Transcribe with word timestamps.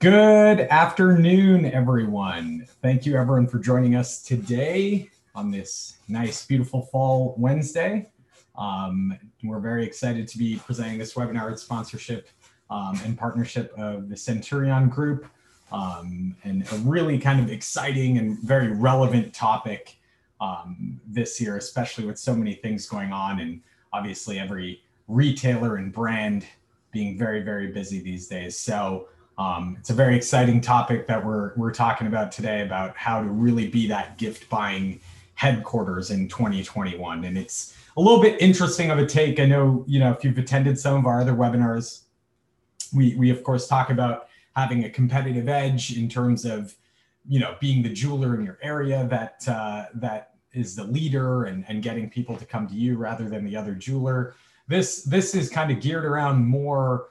Good 0.00 0.60
afternoon, 0.60 1.66
everyone. 1.66 2.66
Thank 2.80 3.04
you, 3.04 3.18
everyone, 3.18 3.46
for 3.46 3.58
joining 3.58 3.96
us 3.96 4.22
today 4.22 5.10
on 5.34 5.50
this 5.50 5.98
nice, 6.08 6.46
beautiful 6.46 6.86
fall 6.86 7.34
Wednesday. 7.36 8.10
Um, 8.56 9.14
we're 9.44 9.60
very 9.60 9.84
excited 9.84 10.26
to 10.28 10.38
be 10.38 10.56
presenting 10.56 10.96
this 10.96 11.12
webinar 11.12 11.50
with 11.50 11.60
sponsorship 11.60 12.30
um, 12.70 12.98
and 13.04 13.18
partnership 13.18 13.74
of 13.76 14.08
the 14.08 14.16
Centurion 14.16 14.88
Group, 14.88 15.26
um, 15.70 16.34
and 16.44 16.66
a 16.72 16.76
really 16.76 17.18
kind 17.18 17.38
of 17.38 17.50
exciting 17.50 18.16
and 18.16 18.38
very 18.38 18.72
relevant 18.72 19.34
topic 19.34 19.98
um, 20.40 20.98
this 21.06 21.38
year, 21.38 21.58
especially 21.58 22.06
with 22.06 22.18
so 22.18 22.34
many 22.34 22.54
things 22.54 22.88
going 22.88 23.12
on, 23.12 23.40
and 23.40 23.60
obviously 23.92 24.38
every 24.38 24.82
retailer 25.08 25.76
and 25.76 25.92
brand 25.92 26.46
being 26.90 27.18
very, 27.18 27.42
very 27.42 27.66
busy 27.66 28.00
these 28.00 28.28
days. 28.28 28.58
So. 28.58 29.06
Um, 29.40 29.76
it's 29.80 29.88
a 29.88 29.94
very 29.94 30.16
exciting 30.16 30.60
topic 30.60 31.06
that 31.06 31.24
we're 31.24 31.54
we're 31.56 31.72
talking 31.72 32.06
about 32.06 32.30
today 32.30 32.60
about 32.60 32.94
how 32.94 33.22
to 33.22 33.26
really 33.26 33.68
be 33.68 33.86
that 33.86 34.18
gift 34.18 34.50
buying 34.50 35.00
headquarters 35.34 36.10
in 36.10 36.28
2021, 36.28 37.24
and 37.24 37.38
it's 37.38 37.74
a 37.96 38.02
little 38.02 38.20
bit 38.20 38.38
interesting 38.38 38.90
of 38.90 38.98
a 38.98 39.06
take. 39.06 39.40
I 39.40 39.46
know 39.46 39.82
you 39.88 39.98
know 39.98 40.12
if 40.12 40.22
you've 40.24 40.36
attended 40.36 40.78
some 40.78 40.94
of 40.94 41.06
our 41.06 41.22
other 41.22 41.32
webinars, 41.32 42.02
we 42.94 43.14
we 43.14 43.30
of 43.30 43.42
course 43.42 43.66
talk 43.66 43.88
about 43.88 44.28
having 44.54 44.84
a 44.84 44.90
competitive 44.90 45.48
edge 45.48 45.96
in 45.96 46.06
terms 46.06 46.44
of 46.44 46.76
you 47.26 47.40
know 47.40 47.56
being 47.60 47.82
the 47.82 47.88
jeweler 47.88 48.34
in 48.34 48.44
your 48.44 48.58
area 48.60 49.06
that 49.06 49.42
uh, 49.48 49.86
that 49.94 50.34
is 50.52 50.76
the 50.76 50.84
leader 50.84 51.44
and 51.44 51.64
and 51.66 51.82
getting 51.82 52.10
people 52.10 52.36
to 52.36 52.44
come 52.44 52.68
to 52.68 52.74
you 52.74 52.98
rather 52.98 53.26
than 53.26 53.46
the 53.46 53.56
other 53.56 53.74
jeweler. 53.74 54.34
This 54.68 55.02
this 55.04 55.34
is 55.34 55.48
kind 55.48 55.70
of 55.70 55.80
geared 55.80 56.04
around 56.04 56.44
more 56.44 57.06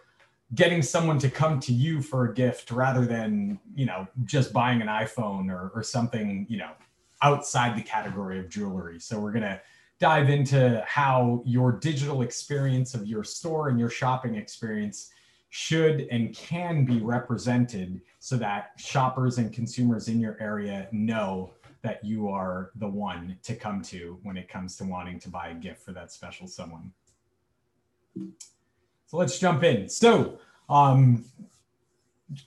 getting 0.55 0.81
someone 0.81 1.19
to 1.19 1.29
come 1.29 1.59
to 1.59 1.73
you 1.73 2.01
for 2.01 2.29
a 2.29 2.33
gift 2.33 2.71
rather 2.71 3.05
than 3.05 3.59
you 3.75 3.85
know 3.85 4.07
just 4.25 4.51
buying 4.51 4.81
an 4.81 4.87
iphone 4.87 5.51
or, 5.51 5.71
or 5.75 5.83
something 5.83 6.45
you 6.49 6.57
know 6.57 6.71
outside 7.21 7.77
the 7.77 7.81
category 7.81 8.39
of 8.39 8.49
jewelry. 8.49 8.99
So 8.99 9.19
we're 9.19 9.31
going 9.31 9.43
to 9.43 9.61
dive 9.99 10.29
into 10.29 10.83
how 10.87 11.43
your 11.45 11.73
digital 11.73 12.21
experience 12.21 12.93
of 12.93 13.05
your 13.05 13.23
store 13.23 13.69
and 13.69 13.79
your 13.79 13.89
shopping 13.89 14.35
experience 14.35 15.11
should 15.49 16.07
and 16.11 16.33
can 16.33 16.85
be 16.85 17.01
represented 17.01 18.01
so 18.19 18.37
that 18.37 18.71
shoppers 18.77 19.39
and 19.39 19.51
consumers 19.51 20.07
in 20.07 20.19
your 20.19 20.37
area 20.39 20.87
know 20.91 21.53
that 21.81 22.03
you 22.03 22.29
are 22.29 22.71
the 22.75 22.87
one 22.87 23.37
to 23.43 23.55
come 23.55 23.81
to 23.81 24.19
when 24.23 24.37
it 24.37 24.47
comes 24.47 24.75
to 24.77 24.83
wanting 24.83 25.19
to 25.19 25.29
buy 25.29 25.49
a 25.49 25.53
gift 25.53 25.83
for 25.83 25.91
that 25.91 26.11
special 26.11 26.47
someone 26.47 26.91
so 29.09 29.17
let's 29.17 29.39
jump 29.39 29.63
in. 29.63 29.89
So, 29.89 30.37
um, 30.69 31.25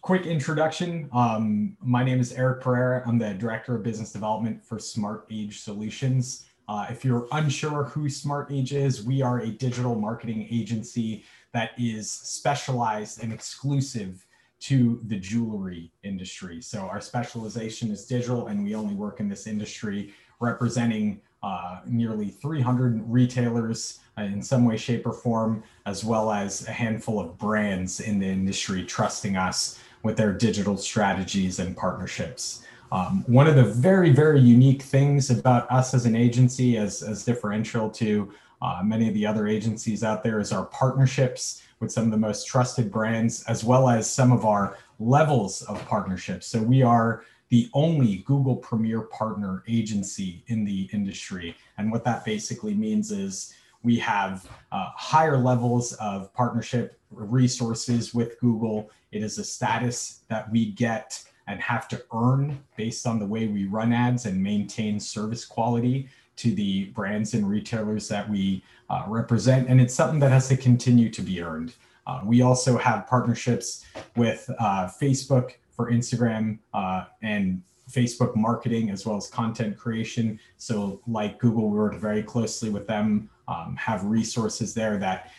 quick 0.01 0.27
introduction. 0.27 1.09
Um, 1.13 1.77
my 1.83 2.05
name 2.05 2.21
is 2.21 2.33
Eric 2.35 2.61
Pereira. 2.61 3.03
I'm 3.05 3.19
the 3.19 3.35
Director 3.35 3.75
of 3.75 3.83
Business 3.83 4.13
Development 4.13 4.65
for 4.65 4.79
Smart 4.79 5.27
Age 5.29 5.59
Solutions. 5.59 6.47
Uh, 6.69 6.87
if 6.89 7.05
you're 7.05 7.27
unsure 7.33 7.83
who 7.83 8.09
Smart 8.09 8.53
Age 8.53 8.73
is, 8.73 9.05
we 9.05 9.23
are 9.23 9.41
a 9.41 9.49
digital 9.49 9.97
marketing 9.97 10.47
agency 10.53 11.25
that 11.53 11.71
is 11.77 12.09
specialized 12.13 13.25
and 13.25 13.33
exclusive 13.33 14.25
to 14.61 15.01
the 15.09 15.17
jewelry 15.17 15.91
industry. 16.05 16.63
So 16.63 16.83
our 16.83 17.01
specialization 17.01 17.91
is 17.91 18.07
digital, 18.07 18.47
and 18.47 18.63
we 18.63 18.77
only 18.77 18.95
work 18.95 19.19
in 19.19 19.29
this 19.29 19.49
industry 19.49 20.15
representing 20.39 21.23
uh, 21.43 21.81
nearly 21.87 22.29
300 22.29 23.03
retailers 23.11 24.01
uh, 24.19 24.23
in 24.23 24.43
some 24.43 24.65
way, 24.65 24.77
shape, 24.77 25.07
or 25.07 25.13
form, 25.13 25.63
as 25.87 26.05
well 26.05 26.31
as 26.31 26.69
a 26.69 26.73
handful 26.73 27.19
of 27.19 27.37
brands 27.39 28.01
in 28.01 28.19
the 28.19 28.27
industry 28.27 28.85
trusting 28.85 29.37
us 29.37 29.79
with 30.03 30.17
their 30.17 30.33
digital 30.33 30.77
strategies 30.77 31.59
and 31.59 31.77
partnerships. 31.77 32.65
Um, 32.93 33.25
one 33.27 33.47
of 33.47 33.57
the 33.57 33.65
very, 33.65 34.11
very 34.11 34.41
unique 34.41 34.83
things 34.83 35.31
about 35.31 35.71
us 35.71 35.95
as 35.95 36.05
an 36.05 36.15
agency, 36.15 36.77
as, 36.77 37.03
as 37.03 37.25
differential 37.25 37.89
to 37.91 38.33
uh, 38.61 38.83
many 38.85 39.09
of 39.09 39.15
the 39.15 39.27
other 39.27 39.47
agencies 39.47 40.05
out 40.05 40.23
there, 40.23 40.39
is 40.41 40.53
our 40.53 40.67
partnerships 40.67 41.63
with 41.81 41.91
some 41.91 42.05
of 42.05 42.11
the 42.11 42.19
most 42.19 42.47
trusted 42.47 42.93
brands, 42.93 43.43
as 43.45 43.65
well 43.65 43.89
as 43.89 44.09
some 44.09 44.31
of 44.31 44.45
our 44.45 44.77
levels 45.01 45.63
of 45.63 45.85
partnerships. 45.87 46.47
So 46.47 46.63
we 46.63 46.83
are 46.83 47.25
the 47.53 47.69
only 47.75 48.25
Google 48.27 48.57
Premier 48.57 49.03
Partner 49.03 49.63
agency 49.69 50.43
in 50.47 50.65
the 50.65 50.89
industry. 50.91 51.55
And 51.77 51.93
what 51.93 52.03
that 52.05 52.25
basically 52.25 52.73
means 52.73 53.13
is 53.13 53.53
we 53.83 53.99
have 53.99 54.49
uh, 54.73 54.89
higher 54.95 55.37
levels 55.37 55.93
of 56.01 56.33
partnership 56.33 56.99
resources 57.11 58.15
with 58.15 58.41
Google. 58.41 58.91
It 59.11 59.23
is 59.23 59.37
a 59.37 59.45
status 59.45 60.21
that 60.29 60.51
we 60.51 60.71
get 60.71 61.23
and 61.47 61.61
have 61.61 61.89
to 61.89 62.03
earn 62.15 62.59
based 62.75 63.07
on 63.07 63.19
the 63.19 63.27
way 63.27 63.49
we 63.49 63.67
run 63.67 63.93
ads 63.93 64.25
and 64.25 64.43
maintain 64.43 64.99
service 64.99 65.45
quality 65.45 66.09
to 66.37 66.55
the 66.55 66.87
brands 66.87 67.35
and 67.35 67.47
retailers 67.47 68.09
that 68.09 68.31
we 68.31 68.65
uh, 68.89 69.05
represent. 69.07 69.69
And 69.69 69.79
it's 69.79 69.93
something 69.93 70.21
that 70.21 70.31
has 70.31 70.49
to 70.49 70.57
continue 70.57 71.11
to 71.11 71.21
be 71.21 71.43
earned. 71.43 71.75
Uh, 72.07 72.23
we 72.25 72.41
also 72.41 72.79
have 72.79 73.07
partnerships 73.07 73.85
with 74.17 74.49
uh, 74.59 74.89
Facebook 74.89 75.57
for 75.83 75.91
Instagram 75.91 76.59
uh, 76.75 77.05
and 77.23 77.61
Facebook 77.91 78.37
marketing 78.37 78.91
as 78.91 79.05
well 79.05 79.17
as 79.17 79.29
content 79.29 79.77
creation. 79.77 80.39
So, 80.57 81.01
like 81.09 81.41
Google, 81.41 81.69
we 81.69 81.77
work 81.77 81.97
very 81.97 82.23
closely 82.23 82.71
with 82.71 82.87
them, 82.87 83.29
um, 83.49 83.75
have 83.77 84.05
resources 84.05 84.75
there 84.75 84.97
that 84.99 85.33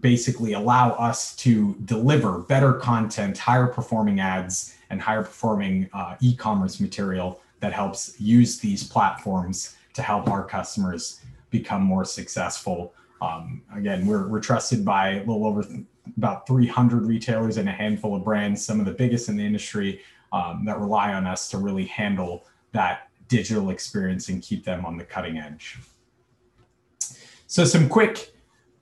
basically 0.00 0.54
allow 0.54 0.92
us 0.92 1.36
to 1.36 1.74
deliver 1.84 2.38
better 2.38 2.72
content, 2.72 3.36
higher 3.36 3.66
performing 3.66 4.20
ads, 4.20 4.76
and 4.88 5.00
higher 5.00 5.22
performing 5.22 5.90
uh, 5.92 6.16
e 6.20 6.34
commerce 6.34 6.80
material 6.80 7.42
that 7.60 7.74
helps 7.74 8.18
use 8.18 8.58
these 8.58 8.82
platforms 8.82 9.76
to 9.92 10.00
help 10.00 10.28
our 10.28 10.44
customers 10.44 11.20
become 11.50 11.82
more 11.82 12.06
successful. 12.06 12.94
Um, 13.20 13.60
again, 13.76 14.06
we're, 14.06 14.26
we're 14.26 14.40
trusted 14.40 14.84
by 14.84 15.16
a 15.16 15.18
little 15.18 15.44
over 15.44 15.66
about 16.16 16.46
300 16.46 17.06
retailers 17.06 17.56
and 17.56 17.68
a 17.68 17.72
handful 17.72 18.14
of 18.14 18.24
brands, 18.24 18.64
some 18.64 18.80
of 18.80 18.86
the 18.86 18.92
biggest 18.92 19.28
in 19.28 19.36
the 19.36 19.44
industry 19.44 20.00
um, 20.32 20.64
that 20.64 20.78
rely 20.78 21.12
on 21.12 21.26
us 21.26 21.48
to 21.50 21.58
really 21.58 21.86
handle 21.86 22.46
that 22.72 23.08
digital 23.28 23.70
experience 23.70 24.28
and 24.28 24.42
keep 24.42 24.64
them 24.64 24.84
on 24.84 24.96
the 24.96 25.04
cutting 25.04 25.38
edge. 25.38 25.78
So, 27.46 27.64
some 27.64 27.88
quick, 27.88 28.34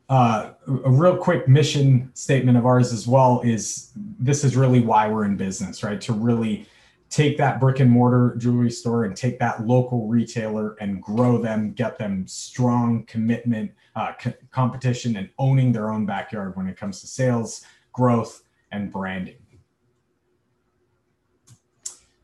uh, 0.09 0.51
a 0.67 0.91
real 0.91 1.17
quick 1.17 1.49
mission 1.49 2.11
statement 2.15 2.59
of 2.59 2.67
ours 2.67 2.93
as 2.93 3.07
well 3.07 3.41
is 3.43 3.93
this 3.97 4.45
is 4.45 4.57
really 4.57 4.81
why 4.81 5.09
we're 5.09 5.25
in 5.25 5.37
business, 5.37 5.83
right? 5.83 6.01
To 6.03 6.13
really 6.13 6.67
take 7.11 7.39
that 7.39 7.61
brick 7.61 7.81
and 7.81 7.91
mortar 7.91 8.35
jewelry 8.37 8.71
store 8.71 9.05
and 9.05 9.17
take 9.17 9.39
that 9.39 9.67
local 9.67 10.07
retailer 10.07 10.77
and 10.81 11.03
grow 11.03 11.41
them, 11.41 11.73
get 11.73 11.99
them 11.99 12.27
strong 12.27 13.05
commitment, 13.05 13.71
uh, 13.99 14.13
c- 14.23 14.39
competition, 14.51 15.17
and 15.17 15.29
owning 15.39 15.73
their 15.73 15.91
own 15.95 16.07
backyard 16.07 16.51
when 16.57 16.67
it 16.69 16.77
comes 16.77 17.01
to 17.01 17.07
sales, 17.07 17.65
growth, 17.93 18.43
and 18.71 18.93
branding. 18.93 19.43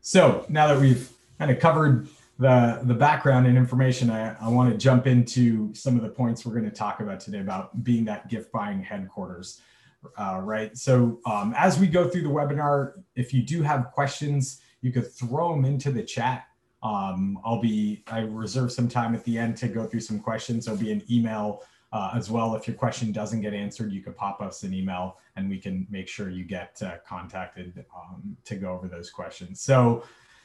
So 0.01 0.45
now 0.49 0.67
that 0.67 0.79
we've 0.79 1.09
kind 1.39 1.51
of 1.51 1.59
covered 1.59 2.07
the, 2.37 2.79
the 2.83 2.93
background 2.93 3.47
and 3.47 3.57
information, 3.57 4.09
I, 4.09 4.35
I 4.45 4.47
want 4.49 4.71
to 4.71 4.77
jump 4.77 5.07
into 5.07 5.73
some 5.73 5.95
of 5.97 6.03
the 6.03 6.09
points 6.09 6.45
we're 6.45 6.53
going 6.59 6.69
to 6.69 6.75
talk 6.75 6.99
about 6.99 7.19
today 7.19 7.39
about 7.39 7.83
being 7.83 8.05
that 8.05 8.29
gift 8.29 8.51
buying 8.51 8.81
headquarters. 8.83 9.61
Uh, 10.17 10.39
right. 10.43 10.77
So 10.77 11.19
um, 11.25 11.53
as 11.57 11.79
we 11.79 11.87
go 11.87 12.07
through 12.07 12.21
the 12.21 12.29
webinar, 12.29 12.93
if 13.15 13.33
you 13.33 13.41
do 13.41 13.63
have 13.63 13.91
questions, 13.91 14.61
you 14.81 14.91
could 14.91 15.11
throw 15.11 15.53
them 15.53 15.65
into 15.65 15.91
the 15.91 16.03
chat. 16.03 16.45
Um, 16.85 17.39
I'll 17.43 17.59
be, 17.59 18.03
I 18.05 18.19
reserve 18.19 18.71
some 18.71 18.87
time 18.87 19.15
at 19.15 19.23
the 19.23 19.39
end 19.39 19.57
to 19.57 19.67
go 19.67 19.87
through 19.87 20.01
some 20.01 20.19
questions. 20.19 20.65
There'll 20.65 20.79
be 20.79 20.91
an 20.91 21.01
email 21.09 21.63
uh, 21.91 22.11
as 22.13 22.29
well. 22.29 22.53
If 22.53 22.67
your 22.67 22.75
question 22.75 23.11
doesn't 23.11 23.41
get 23.41 23.55
answered, 23.55 23.91
you 23.91 24.01
could 24.01 24.15
pop 24.15 24.39
us 24.39 24.61
an 24.61 24.71
email 24.71 25.17
and 25.35 25.49
we 25.49 25.57
can 25.57 25.87
make 25.89 26.07
sure 26.07 26.29
you 26.29 26.43
get 26.43 26.79
uh, 26.85 26.97
contacted 27.07 27.83
um, 27.95 28.37
to 28.43 28.55
go 28.55 28.71
over 28.71 28.87
those 28.87 29.09
questions. 29.09 29.61
So 29.61 30.03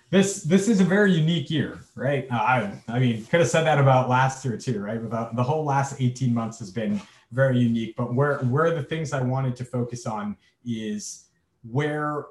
this 0.09 0.43
this 0.43 0.67
is 0.67 0.81
a 0.81 0.85
very 0.85 1.13
unique 1.13 1.51
year, 1.51 1.79
right? 1.95 2.27
Uh, 2.31 2.37
I 2.37 2.83
I 2.89 2.99
mean, 2.99 3.27
could 3.27 3.41
have 3.41 3.49
said 3.49 3.65
that 3.65 3.79
about 3.79 4.09
last 4.09 4.43
year 4.45 4.57
too, 4.57 4.81
right? 4.81 4.97
About 4.97 5.37
the 5.37 5.43
whole 5.43 5.65
last 5.65 6.01
18 6.01 6.33
months 6.33 6.59
has 6.61 6.71
been 6.71 7.01
very 7.33 7.59
unique. 7.59 7.97
But 7.97 8.15
where 8.15 8.39
where 8.39 8.75
the 8.75 8.83
things 8.83 9.13
I 9.13 9.21
wanted 9.21 9.57
to 9.57 9.65
focus 9.65 10.07
on 10.07 10.37
is 10.65 11.27
where 11.63 12.25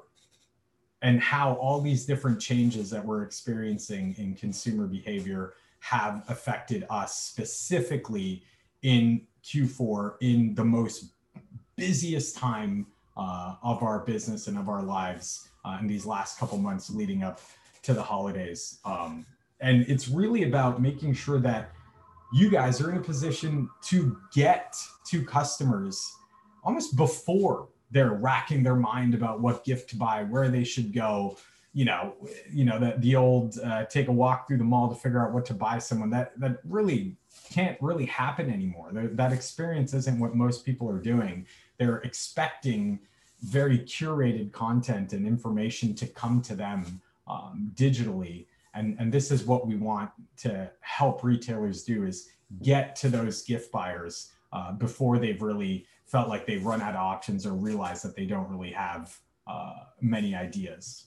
and 1.02 1.20
how 1.20 1.54
all 1.54 1.80
these 1.80 2.04
different 2.04 2.40
changes 2.40 2.90
that 2.90 3.04
we're 3.04 3.22
experiencing 3.22 4.14
in 4.18 4.34
consumer 4.34 4.86
behavior 4.86 5.54
have 5.80 6.22
affected 6.28 6.86
us 6.90 7.16
specifically 7.16 8.42
in 8.82 9.26
Q4 9.44 10.14
in 10.20 10.54
the 10.54 10.64
most 10.64 11.12
busiest 11.76 12.36
time 12.36 12.86
uh, 13.16 13.54
of 13.62 13.82
our 13.82 14.00
business 14.00 14.46
and 14.46 14.58
of 14.58 14.68
our 14.68 14.82
lives 14.82 15.48
uh, 15.64 15.78
in 15.80 15.86
these 15.86 16.04
last 16.04 16.38
couple 16.38 16.58
months 16.58 16.90
leading 16.90 17.22
up 17.22 17.40
to 17.82 17.94
the 17.94 18.02
holidays. 18.02 18.78
Um, 18.84 19.24
and 19.60 19.84
it's 19.88 20.08
really 20.08 20.44
about 20.44 20.80
making 20.80 21.14
sure 21.14 21.38
that 21.40 21.72
you 22.32 22.50
guys 22.50 22.80
are 22.80 22.90
in 22.90 22.98
a 22.98 23.02
position 23.02 23.68
to 23.82 24.16
get 24.32 24.76
to 25.08 25.24
customers 25.24 26.10
almost 26.62 26.96
before 26.96 27.68
they're 27.90 28.12
racking 28.12 28.62
their 28.62 28.76
mind 28.76 29.14
about 29.14 29.40
what 29.40 29.64
gift 29.64 29.90
to 29.90 29.96
buy, 29.96 30.24
where 30.24 30.48
they 30.48 30.64
should 30.64 30.92
go. 30.92 31.36
You 31.72 31.84
know, 31.84 32.14
you 32.50 32.64
know 32.64 32.78
the 32.78 32.94
the 32.98 33.16
old 33.16 33.58
uh, 33.58 33.84
take 33.84 34.08
a 34.08 34.12
walk 34.12 34.48
through 34.48 34.58
the 34.58 34.64
mall 34.64 34.88
to 34.88 34.94
figure 34.94 35.24
out 35.24 35.32
what 35.32 35.44
to 35.46 35.54
buy 35.54 35.78
someone. 35.78 36.10
That 36.10 36.38
that 36.40 36.58
really 36.64 37.16
can't 37.50 37.80
really 37.80 38.06
happen 38.06 38.50
anymore. 38.50 38.90
That 38.92 39.32
experience 39.32 39.94
isn't 39.94 40.18
what 40.18 40.34
most 40.34 40.64
people 40.64 40.88
are 40.88 40.98
doing. 41.00 41.46
They're 41.78 41.98
expecting 41.98 43.00
very 43.42 43.78
curated 43.78 44.52
content 44.52 45.12
and 45.12 45.26
information 45.26 45.94
to 45.94 46.06
come 46.06 46.42
to 46.42 46.54
them 46.54 47.00
um, 47.26 47.72
digitally. 47.74 48.46
And, 48.74 48.96
and 49.00 49.12
this 49.12 49.30
is 49.30 49.44
what 49.44 49.66
we 49.66 49.76
want 49.76 50.10
to 50.38 50.70
help 50.80 51.24
retailers 51.24 51.82
do 51.82 52.04
is 52.04 52.28
get 52.62 52.94
to 52.96 53.08
those 53.08 53.42
gift 53.42 53.72
buyers 53.72 54.32
uh, 54.52 54.72
before 54.72 55.18
they've 55.18 55.40
really 55.40 55.86
felt 56.10 56.28
like 56.28 56.46
they've 56.46 56.64
run 56.64 56.82
out 56.82 56.94
of 56.94 57.00
options 57.00 57.46
or 57.46 57.52
realized 57.52 58.04
that 58.04 58.16
they 58.16 58.26
don't 58.26 58.48
really 58.48 58.72
have 58.72 59.16
uh, 59.46 59.74
many 60.00 60.34
ideas. 60.34 61.06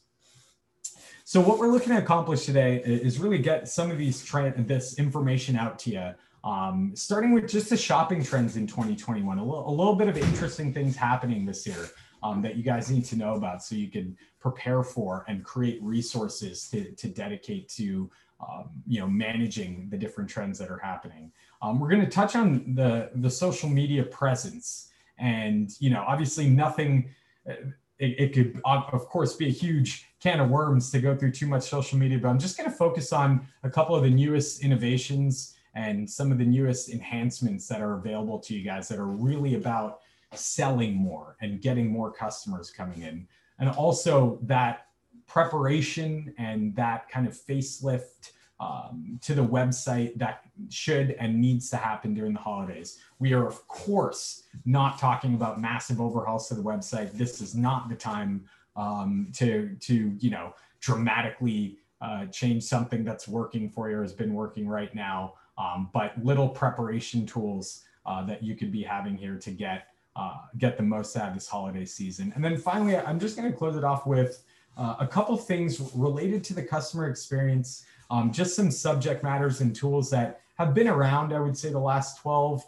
So 1.26 1.40
what 1.42 1.58
we're 1.58 1.72
looking 1.72 1.90
to 1.90 1.98
accomplish 1.98 2.46
today 2.46 2.82
is 2.84 3.20
really 3.20 3.38
get 3.38 3.68
some 3.68 3.92
of 3.92 3.98
these 3.98 4.24
this 4.66 5.00
information 5.00 5.56
out 5.56 5.80
to 5.80 5.90
you 5.90 6.14
um, 6.44 6.92
starting 6.94 7.32
with 7.32 7.48
just 7.48 7.70
the 7.70 7.78
shopping 7.78 8.24
trends 8.24 8.58
in 8.58 8.68
2021, 8.68 9.38
a 9.38 9.44
little, 9.44 9.70
a 9.70 9.72
little 9.72 9.96
bit 9.96 10.10
of 10.10 10.18
interesting 10.18 10.74
things 10.74 10.96
happening 10.96 11.46
this 11.46 11.66
year 11.66 11.90
um, 12.22 12.42
that 12.42 12.58
you 12.58 12.64
guys 12.64 12.92
need 12.92 13.06
to 13.06 13.16
know 13.16 13.36
about 13.36 13.64
so 13.64 13.76
you 13.76 13.90
can 13.90 14.18
prepare 14.40 14.84
for 14.84 15.24
and 15.30 15.44
create 15.44 15.82
resources 15.82 16.68
to, 16.70 16.92
to 16.96 17.08
dedicate 17.08 17.70
to 17.70 18.10
um, 18.42 18.70
you 18.86 19.00
know 19.00 19.08
managing 19.08 19.88
the 19.90 19.98
different 19.98 20.30
trends 20.30 20.60
that 20.60 20.70
are 20.70 20.80
happening. 20.80 21.32
Um, 21.62 21.80
we're 21.80 21.90
going 21.90 22.02
to 22.02 22.12
touch 22.12 22.36
on 22.36 22.76
the 22.76 23.10
the 23.16 23.30
social 23.30 23.70
media 23.70 24.04
presence 24.04 24.90
and 25.24 25.72
you 25.80 25.90
know 25.90 26.04
obviously 26.08 26.48
nothing. 26.48 27.10
Uh, 27.50 27.54
it, 28.00 28.20
it 28.20 28.34
could 28.34 28.62
of 28.66 29.06
course 29.08 29.36
be 29.36 29.48
a 29.48 29.52
huge 29.52 30.10
can 30.20 30.40
of 30.40 30.50
worms 30.50 30.92
to 30.92 31.00
go 31.00 31.16
through 31.16 31.32
too 31.32 31.48
much 31.48 31.64
social 31.64 31.98
media, 31.98 32.20
but 32.20 32.28
I'm 32.28 32.40
just 32.40 32.58
going 32.58 32.70
to 32.70 32.76
focus 32.76 33.14
on 33.14 33.48
a 33.64 33.70
couple 33.70 33.96
of 33.96 34.04
the 34.04 34.10
newest 34.10 34.64
innovations 34.64 35.56
and 35.76 36.10
some 36.10 36.32
of 36.32 36.38
the 36.38 36.46
newest 36.46 36.90
enhancements 36.90 37.68
that 37.68 37.82
are 37.82 37.94
available 37.94 38.40
to 38.40 38.54
you 38.54 38.64
guys 38.64 38.88
that 38.90 39.00
are 39.00 39.08
really 39.08 39.56
about 39.56 40.00
selling 40.34 40.96
more 40.96 41.38
and 41.42 41.62
getting 41.62 41.88
more 41.88 42.12
customers 42.12 42.72
coming 42.72 43.02
in. 43.04 43.28
And 43.60 43.70
also 43.70 44.40
that 44.44 44.88
preparation 45.28 46.34
and 46.38 46.76
that 46.76 47.10
kind 47.10 47.28
of 47.28 47.34
facelift 47.34 48.32
um, 48.60 49.20
to 49.22 49.34
the 49.34 49.46
website 49.46 50.18
that 50.18 50.44
should 50.70 51.12
and 51.20 51.40
needs 51.40 51.70
to 51.72 51.78
happen 51.78 52.14
during 52.14 52.34
the 52.34 52.40
holidays. 52.40 53.00
We 53.20 53.34
are, 53.34 53.48
of 53.48 53.68
course, 53.68 54.44
not 54.66 55.00
talking 55.00 55.34
about 55.34 55.60
massive 55.60 56.00
overhauls 56.00 56.48
to 56.50 56.56
the 56.56 56.64
website. 56.64 57.12
This 57.14 57.42
is 57.42 57.56
not 57.56 57.90
the 57.90 57.96
time 57.96 58.46
um, 58.76 59.28
to, 59.34 59.76
to, 59.82 60.16
you 60.20 60.30
know, 60.30 60.54
dramatically 60.80 61.80
uh, 62.02 62.26
change 62.28 62.64
something 62.64 63.04
that's 63.04 63.28
working 63.28 63.70
for 63.70 63.90
you 63.90 63.98
or 63.98 64.02
has 64.02 64.14
been 64.14 64.34
working 64.34 64.68
right 64.68 64.94
now 64.94 65.34
um, 65.58 65.90
but 65.94 66.14
little 66.24 66.50
preparation 66.50 67.26
tools 67.26 67.84
uh, 68.06 68.26
that 68.26 68.44
you 68.44 68.56
could 68.56 68.72
be 68.72 68.84
having 68.84 69.16
here 69.16 69.38
to 69.38 69.52
get 69.52 69.88
uh, 70.16 70.38
get 70.60 70.78
the 70.78 70.84
most 70.84 71.18
out 71.18 71.30
of 71.30 71.34
this 71.34 71.48
holiday 71.48 71.86
season. 71.86 72.32
And 72.36 72.46
then 72.46 72.56
finally, 72.56 72.96
I'm 72.96 73.20
just 73.20 73.36
going 73.36 73.52
to 73.52 73.58
close 73.58 73.76
it 73.76 73.84
off 73.84 74.06
with 74.06 74.44
uh, 74.78 74.96
a 75.00 75.08
couple 75.08 75.36
things 75.38 75.92
related 75.96 76.44
to 76.46 76.54
the 76.54 76.62
customer 76.62 77.10
experience, 77.10 77.84
um, 78.10 78.32
just 78.32 78.56
some 78.56 78.72
subject 78.72 79.24
matters 79.24 79.62
and 79.62 79.76
tools 79.76 80.10
that 80.12 80.42
have 80.58 80.74
been 80.74 80.88
around, 80.88 81.34
I 81.34 81.40
would 81.40 81.58
say, 81.58 81.70
the 81.70 81.80
last 81.80 82.22
12 82.22 82.64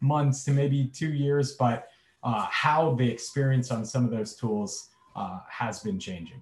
months 0.00 0.44
to 0.44 0.50
maybe 0.50 0.86
two 0.86 1.12
years, 1.12 1.54
but 1.54 1.88
uh, 2.22 2.46
how 2.50 2.94
the 2.94 3.08
experience 3.08 3.70
on 3.70 3.84
some 3.84 4.04
of 4.04 4.10
those 4.10 4.34
tools 4.34 4.90
uh, 5.14 5.40
has 5.48 5.80
been 5.80 5.98
changing. 5.98 6.40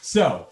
So 0.00 0.48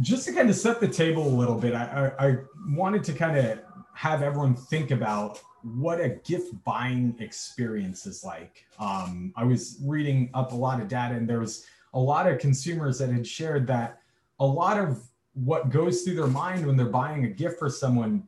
just 0.00 0.26
to 0.26 0.32
kind 0.32 0.48
of 0.48 0.56
set 0.56 0.80
the 0.80 0.88
table 0.88 1.26
a 1.26 1.28
little 1.28 1.54
bit, 1.54 1.74
I, 1.74 2.12
I, 2.18 2.26
I 2.28 2.36
wanted 2.70 3.04
to 3.04 3.12
kind 3.12 3.36
of 3.36 3.60
have 3.94 4.22
everyone 4.22 4.54
think 4.54 4.90
about 4.90 5.40
what 5.62 6.00
a 6.00 6.08
gift 6.08 6.52
buying 6.64 7.16
experience 7.18 8.06
is 8.06 8.22
like. 8.22 8.64
Um, 8.78 9.32
I 9.36 9.44
was 9.44 9.78
reading 9.82 10.30
up 10.34 10.52
a 10.52 10.54
lot 10.54 10.80
of 10.80 10.88
data, 10.88 11.14
and 11.14 11.28
there 11.28 11.40
was 11.40 11.66
a 11.96 12.00
lot 12.00 12.28
of 12.28 12.38
consumers 12.38 12.98
that 12.98 13.10
had 13.10 13.26
shared 13.26 13.66
that 13.66 14.00
a 14.38 14.46
lot 14.46 14.78
of 14.78 15.02
what 15.32 15.70
goes 15.70 16.02
through 16.02 16.14
their 16.14 16.26
mind 16.26 16.64
when 16.64 16.76
they're 16.76 16.86
buying 16.86 17.24
a 17.24 17.28
gift 17.28 17.58
for 17.58 17.70
someone 17.70 18.22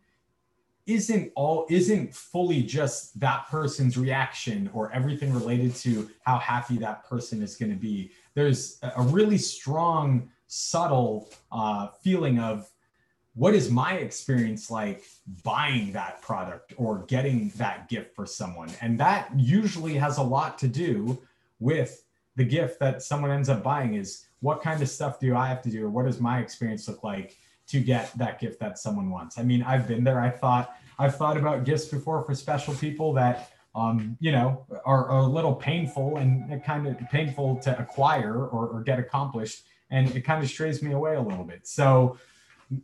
isn't 0.86 1.30
all 1.36 1.66
isn't 1.68 2.14
fully 2.14 2.62
just 2.62 3.18
that 3.20 3.46
person's 3.48 3.98
reaction 3.98 4.70
or 4.72 4.90
everything 4.92 5.32
related 5.34 5.74
to 5.74 6.08
how 6.22 6.38
happy 6.38 6.78
that 6.78 7.04
person 7.04 7.42
is 7.42 7.56
going 7.56 7.70
to 7.70 7.76
be. 7.76 8.10
There's 8.34 8.78
a 8.82 9.02
really 9.02 9.36
strong 9.36 10.30
subtle 10.46 11.28
uh, 11.52 11.88
feeling 12.02 12.38
of 12.38 12.70
what 13.34 13.54
is 13.54 13.70
my 13.70 13.94
experience 13.94 14.70
like 14.70 15.04
buying 15.44 15.92
that 15.92 16.22
product 16.22 16.72
or 16.78 17.04
getting 17.06 17.50
that 17.56 17.88
gift 17.90 18.16
for 18.16 18.24
someone? 18.24 18.70
And 18.80 18.98
that 18.98 19.30
usually 19.36 19.94
has 19.94 20.16
a 20.16 20.22
lot 20.22 20.58
to 20.58 20.68
do 20.68 21.18
with 21.60 22.02
the 22.38 22.44
gift 22.44 22.78
that 22.78 23.02
someone 23.02 23.32
ends 23.32 23.48
up 23.48 23.64
buying 23.64 23.94
is 23.94 24.26
what 24.40 24.62
kind 24.62 24.80
of 24.80 24.88
stuff 24.88 25.18
do 25.18 25.36
i 25.36 25.46
have 25.48 25.60
to 25.62 25.70
do? 25.70 25.84
Or 25.84 25.90
what 25.90 26.06
does 26.06 26.20
my 26.20 26.38
experience 26.38 26.86
look 26.88 27.02
like 27.02 27.36
to 27.66 27.80
get 27.80 28.16
that 28.16 28.40
gift 28.40 28.60
that 28.60 28.78
someone 28.78 29.10
wants? 29.10 29.38
I 29.38 29.42
mean 29.42 29.62
i've 29.62 29.86
been 29.88 30.04
there. 30.04 30.20
I 30.20 30.30
thought 30.30 30.76
i've 30.98 31.16
thought 31.16 31.36
about 31.36 31.64
gifts 31.64 31.86
before 31.86 32.22
for 32.22 32.34
special 32.34 32.74
people 32.74 33.12
that 33.14 33.52
um, 33.74 34.16
you 34.20 34.32
know 34.32 34.64
are, 34.84 35.08
are, 35.10 35.20
a 35.20 35.26
little 35.26 35.54
painful 35.54 36.16
and 36.16 36.64
kind 36.64 36.86
of 36.86 36.96
painful 37.10 37.58
to 37.58 37.78
acquire 37.78 38.34
or, 38.34 38.68
or 38.68 38.82
get 38.82 38.98
accomplished. 38.98 39.64
And 39.90 40.14
it 40.14 40.22
kind 40.22 40.42
of 40.42 40.48
strays 40.48 40.82
me 40.82 40.92
away 40.92 41.16
a 41.16 41.20
little 41.20 41.44
bit. 41.44 41.66
So 41.66 42.18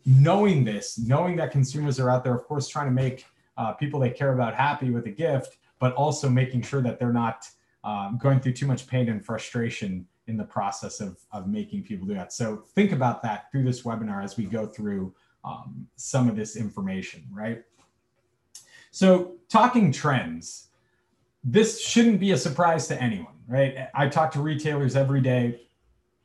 knowing 0.05 0.65
this, 0.65 0.99
knowing 0.99 1.37
that 1.37 1.51
consumers 1.53 2.01
are 2.01 2.11
out 2.11 2.25
there, 2.25 2.35
of 2.35 2.45
course, 2.45 2.67
trying 2.69 2.87
to 2.87 2.93
make 2.93 3.27
uh, 3.57 3.73
people 3.73 4.01
they 4.01 4.11
care 4.11 4.33
about 4.33 4.55
happy 4.55 4.91
with 4.91 5.07
a 5.07 5.11
gift, 5.11 5.59
but 5.79 5.95
also 5.95 6.29
making 6.29 6.63
sure 6.63 6.83
that 6.83 6.99
they're 6.99 7.13
not 7.13 7.49
um, 7.85 8.19
going 8.21 8.41
through 8.41 8.53
too 8.53 8.67
much 8.67 8.87
pain 8.87 9.09
and 9.09 9.25
frustration 9.25 10.07
in 10.27 10.37
the 10.37 10.45
process 10.45 11.01
of, 11.01 11.19
of 11.33 11.47
making 11.47 11.83
people 11.83 12.07
do 12.07 12.15
that. 12.15 12.33
So 12.33 12.65
think 12.75 12.93
about 12.93 13.23
that 13.23 13.51
through 13.53 13.65
this 13.65 13.83
webinar 13.83 14.25
as 14.25 14.37
we 14.37 14.45
go 14.45 14.67
through 14.67 15.15
um, 15.45 15.87
some 15.97 16.29
of 16.29 16.37
this 16.37 16.57
information, 16.57 17.25
right? 17.31 17.63
So 18.91 19.35
talking 19.51 19.93
trends, 19.93 20.69
this 21.43 21.81
shouldn't 21.81 22.21
be 22.21 22.33
a 22.33 22.39
surprise 22.39 22.89
to 22.89 23.01
anyone, 23.03 23.35
right? 23.47 23.89
I 23.95 24.09
talk 24.09 24.33
to 24.33 24.41
retailers 24.41 24.97
every 24.97 25.21
day 25.21 25.61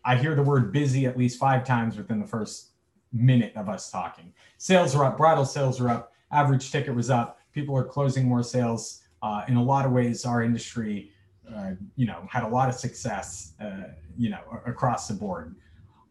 I 0.04 0.16
hear 0.16 0.36
the 0.36 0.44
word 0.44 0.72
busy 0.72 1.06
at 1.06 1.18
least 1.18 1.40
five 1.40 1.64
times 1.64 1.98
within 1.98 2.20
the 2.20 2.28
first 2.28 2.70
minute 3.12 3.54
of 3.56 3.70
us 3.70 3.92
talking. 3.92 4.34
Sales 4.58 4.96
are 4.96 5.06
up, 5.06 5.18
bridal 5.18 5.46
sales 5.46 5.82
are 5.82 5.90
up, 5.90 6.14
average 6.32 6.72
ticket 6.72 6.96
was 6.96 7.10
up, 7.10 7.40
people 7.52 7.76
are 7.76 7.84
closing 7.84 8.28
more 8.28 8.44
sales. 8.44 9.02
Uh, 9.22 9.44
in 9.50 9.58
a 9.58 9.64
lot 9.64 9.86
of 9.86 9.92
ways, 9.92 10.26
our 10.26 10.42
industry, 10.42 11.12
uh, 11.56 11.72
you 11.96 12.06
know, 12.06 12.28
had 12.30 12.44
a 12.44 12.48
lot 12.48 12.70
of 12.70 12.76
success, 12.76 13.54
uh, 13.62 13.90
you 14.18 14.30
know, 14.30 14.42
across 14.66 15.08
the 15.08 15.14
board. 15.14 15.56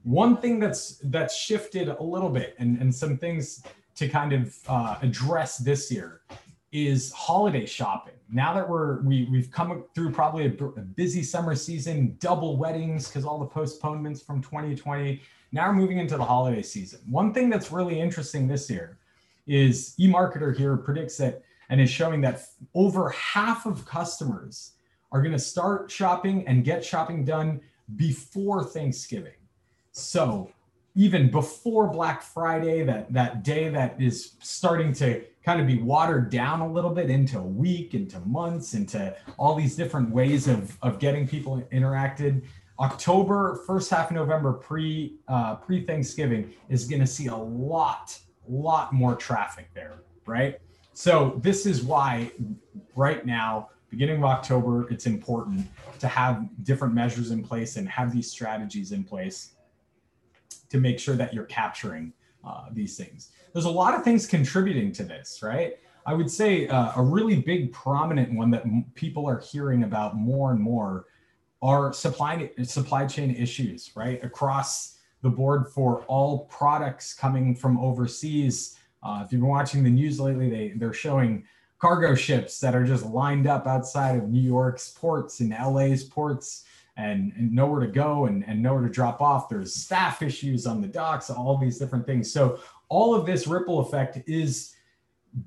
One 0.05 0.37
thing 0.39 0.59
that's 0.59 1.01
that's 1.05 1.37
shifted 1.37 1.89
a 1.89 2.03
little 2.03 2.31
bit, 2.31 2.55
and 2.59 2.81
and 2.81 2.95
some 2.95 3.17
things 3.19 3.63
to 3.97 4.09
kind 4.09 4.33
of 4.33 4.57
uh, 4.69 4.97
address 5.03 5.59
this 5.59 5.91
year 5.91 6.21
is 6.73 7.13
holiday 7.13 7.67
shopping. 7.67 8.15
Now 8.31 8.55
that 8.55 8.69
we're 8.69 9.01
we 9.03 9.29
we've 9.31 9.51
come 9.51 9.85
through 9.95 10.13
probably 10.13 10.47
a, 10.47 10.65
a 10.65 10.83
busy 10.83 11.23
summer 11.23 11.55
season, 11.55 12.17
double 12.21 12.57
weddings 12.57 13.09
because 13.09 13.25
all 13.25 13.39
the 13.39 13.47
postponements 13.47 14.23
from 14.23 14.43
2020. 14.43 15.21
Now 15.51 15.69
we're 15.69 15.75
moving 15.75 15.99
into 15.99 16.17
the 16.17 16.25
holiday 16.25 16.63
season. 16.63 17.01
One 17.09 17.33
thing 17.33 17.49
that's 17.49 17.73
really 17.73 17.99
interesting 17.99 18.47
this 18.47 18.69
year 18.69 18.99
is 19.47 19.95
eMarketer 19.99 20.55
here 20.55 20.77
predicts 20.77 21.17
that 21.17 21.43
and 21.71 21.81
is 21.81 21.91
showing 21.91 22.21
that 22.23 22.43
over 22.75 23.11
half 23.11 23.67
of 23.67 23.85
customers 23.85 24.73
are 25.13 25.21
going 25.23 25.33
to 25.33 25.39
start 25.39 25.91
shopping 25.91 26.47
and 26.47 26.65
get 26.65 26.85
shopping 26.85 27.25
done 27.25 27.61
before 27.97 28.65
Thanksgiving. 28.65 29.33
So 29.93 30.51
even 30.95 31.31
before 31.31 31.89
Black 31.89 32.23
Friday, 32.23 32.85
that 32.85 33.13
that 33.13 33.45
day 33.45 33.69
that 33.69 34.01
is 34.01 34.33
starting 34.41 34.93
to 34.95 35.23
kind 35.45 35.61
of 35.61 35.67
be 35.67 35.79
watered 35.79 36.29
down 36.29 36.61
a 36.61 36.71
little 36.71 36.91
bit 36.91 37.09
into 37.09 37.39
a 37.39 37.43
week, 37.43 37.95
into 37.95 38.21
months, 38.21 38.75
into 38.75 39.15
all 39.39 39.55
these 39.55 39.77
different 39.77 40.11
ways 40.11 40.47
of, 40.47 40.77
of 40.83 40.99
getting 40.99 41.27
people 41.27 41.63
interacted. 41.73 42.43
October, 42.81 43.63
first 43.67 43.91
half 43.91 44.11
of 44.11 44.17
November, 44.17 44.53
pre 44.53 45.17
uh, 45.27 45.55
pre 45.57 45.85
Thanksgiving, 45.85 46.53
is 46.69 46.85
going 46.85 47.01
to 47.01 47.07
see 47.07 47.29
a 47.29 47.37
lot, 47.37 48.19
lot 48.49 48.93
more 48.93 49.17
traffic 49.17 49.69
there, 49.75 50.03
right? 50.27 50.61
So 50.93 51.39
this 51.43 51.65
is 51.65 51.83
why 51.83 52.31
right 52.95 53.25
now, 53.25 53.71
beginning 53.91 54.19
of 54.19 54.25
October, 54.25 54.89
it's 54.91 55.07
important 55.07 55.67
to 55.99 56.09
have 56.09 56.49
different 56.65 56.95
measures 56.95 57.31
in 57.31 57.43
place 57.43 57.77
and 57.77 57.89
have 57.89 58.13
these 58.13 58.31
strategies 58.31 58.93
in 58.93 59.05
place 59.05 59.53
to 60.71 60.79
make 60.79 60.99
sure 60.99 61.17
that 61.17 61.33
you're 61.33 61.45
capturing 61.45 62.13
uh, 62.45 62.67
these 62.73 62.97
things 62.97 63.31
there's 63.53 63.65
a 63.65 63.71
lot 63.71 63.95
of 63.95 64.05
things 64.05 64.27
contributing 64.27 64.93
to 64.93 65.03
this, 65.03 65.41
right? 65.43 65.79
I 66.07 66.15
would 66.15 66.31
say 66.31 66.69
uh, 66.69 66.93
a 66.97 67.03
really 67.03 67.37
big 67.37 67.73
prominent 67.73 68.33
one 68.33 68.51
that 68.51 68.65
people 68.95 69.29
are 69.29 69.41
hearing 69.41 69.83
about 69.83 70.17
more 70.17 70.53
and 70.53 70.61
more 70.61 71.07
are 71.61 71.93
supply 71.93 72.51
supply 72.63 73.07
chain 73.07 73.35
issues, 73.35 73.91
right? 73.95 74.23
Across 74.25 74.99
the 75.23 75.29
board 75.29 75.69
for 75.69 76.03
all 76.03 76.45
products 76.45 77.13
coming 77.13 77.55
from 77.55 77.79
overseas. 77.79 78.79
Uh, 79.03 79.23
if 79.25 79.33
you've 79.33 79.41
been 79.41 79.51
watching 79.51 79.83
the 79.83 79.91
news 79.91 80.21
lately, 80.21 80.49
they 80.49 80.69
they're 80.77 80.93
showing 80.93 81.45
cargo 81.79 82.15
ships 82.15 82.59
that 82.61 82.75
are 82.75 82.85
just 82.85 83.07
lined 83.07 83.47
up 83.47 83.67
outside 83.67 84.17
of 84.17 84.29
New 84.29 84.41
York's 84.41 84.91
ports 84.91 85.41
and 85.41 85.51
LA's 85.51 86.05
ports 86.05 86.65
and, 86.97 87.33
and 87.37 87.53
nowhere 87.53 87.81
to 87.81 87.87
go 87.87 88.27
and, 88.27 88.45
and 88.49 88.61
nowhere 88.61 88.83
to 88.83 88.89
drop 88.89 89.21
off. 89.21 89.49
There's 89.49 89.75
staff 89.75 90.21
issues 90.21 90.67
on 90.67 90.81
the 90.81 90.89
docks, 90.89 91.31
all 91.31 91.57
these 91.57 91.79
different 91.79 92.07
things. 92.07 92.33
So 92.33 92.59
all 92.89 93.15
of 93.15 93.27
this 93.27 93.47
ripple 93.47 93.81
effect 93.81 94.19
is 94.29 94.75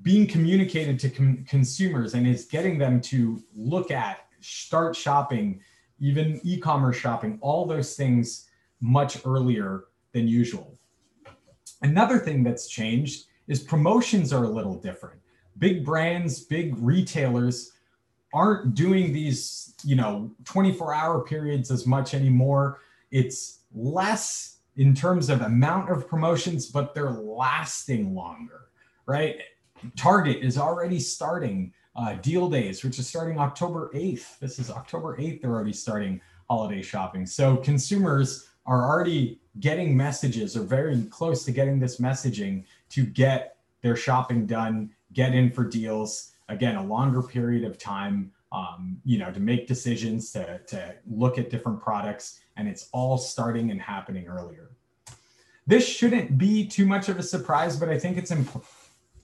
being 0.02 0.26
communicated 0.26 0.98
to 1.00 1.10
com- 1.10 1.44
consumers 1.46 2.14
and 2.14 2.26
is 2.26 2.46
getting 2.46 2.78
them 2.78 3.00
to 3.02 3.42
look 3.54 3.90
at, 3.90 4.26
start 4.40 4.96
shopping, 4.96 5.60
even 6.00 6.40
e-commerce 6.42 6.96
shopping, 6.96 7.38
all 7.42 7.66
those 7.66 7.94
things 7.94 8.48
much 8.80 9.18
earlier 9.26 9.84
than 10.12 10.26
usual. 10.26 10.78
Another 11.82 12.18
thing 12.18 12.42
that's 12.42 12.68
changed 12.68 13.26
is 13.48 13.60
promotions 13.60 14.32
are 14.32 14.44
a 14.44 14.48
little 14.48 14.76
different. 14.76 15.21
Big 15.58 15.84
brands, 15.84 16.40
big 16.40 16.76
retailers 16.78 17.72
aren't 18.32 18.74
doing 18.74 19.12
these, 19.12 19.74
you 19.84 19.96
know, 19.96 20.30
24 20.44 20.94
hour 20.94 21.20
periods 21.20 21.70
as 21.70 21.86
much 21.86 22.14
anymore. 22.14 22.80
It's 23.10 23.60
less 23.74 24.58
in 24.76 24.94
terms 24.94 25.28
of 25.28 25.42
amount 25.42 25.90
of 25.90 26.08
promotions, 26.08 26.66
but 26.66 26.94
they're 26.94 27.10
lasting 27.10 28.14
longer, 28.14 28.68
right? 29.06 29.36
Target 29.96 30.38
is 30.42 30.56
already 30.56 30.98
starting 30.98 31.72
uh, 31.94 32.14
deal 32.14 32.48
days, 32.48 32.82
which 32.82 32.98
is 32.98 33.06
starting 33.06 33.38
October 33.38 33.90
8th. 33.94 34.38
This 34.38 34.58
is 34.58 34.70
October 34.70 35.16
8th, 35.18 35.42
they're 35.42 35.50
already 35.50 35.72
starting 35.72 36.20
holiday 36.48 36.82
shopping. 36.82 37.26
So 37.26 37.56
consumers 37.56 38.48
are 38.64 38.88
already 38.88 39.40
getting 39.60 39.96
messages 39.96 40.56
or 40.56 40.62
very 40.62 41.02
close 41.04 41.44
to 41.44 41.52
getting 41.52 41.78
this 41.78 41.98
messaging 41.98 42.64
to 42.90 43.04
get 43.04 43.56
their 43.82 43.96
shopping 43.96 44.46
done, 44.46 44.90
get 45.12 45.34
in 45.34 45.50
for 45.50 45.64
deals. 45.64 46.32
Again, 46.48 46.76
a 46.76 46.84
longer 46.84 47.22
period 47.22 47.64
of 47.64 47.78
time, 47.78 48.32
um, 48.50 49.00
you 49.04 49.18
know, 49.18 49.30
to 49.32 49.40
make 49.40 49.66
decisions, 49.66 50.30
to, 50.32 50.60
to 50.68 50.94
look 51.10 51.38
at 51.38 51.50
different 51.50 51.80
products, 51.80 52.40
and 52.56 52.68
it's 52.68 52.88
all 52.92 53.16
starting 53.16 53.70
and 53.70 53.80
happening 53.80 54.26
earlier. 54.26 54.70
This 55.66 55.86
shouldn't 55.86 56.36
be 56.38 56.66
too 56.66 56.86
much 56.86 57.08
of 57.08 57.18
a 57.18 57.22
surprise, 57.22 57.76
but 57.76 57.88
I 57.88 57.98
think 57.98 58.18
it's 58.18 58.30
important 58.30 58.66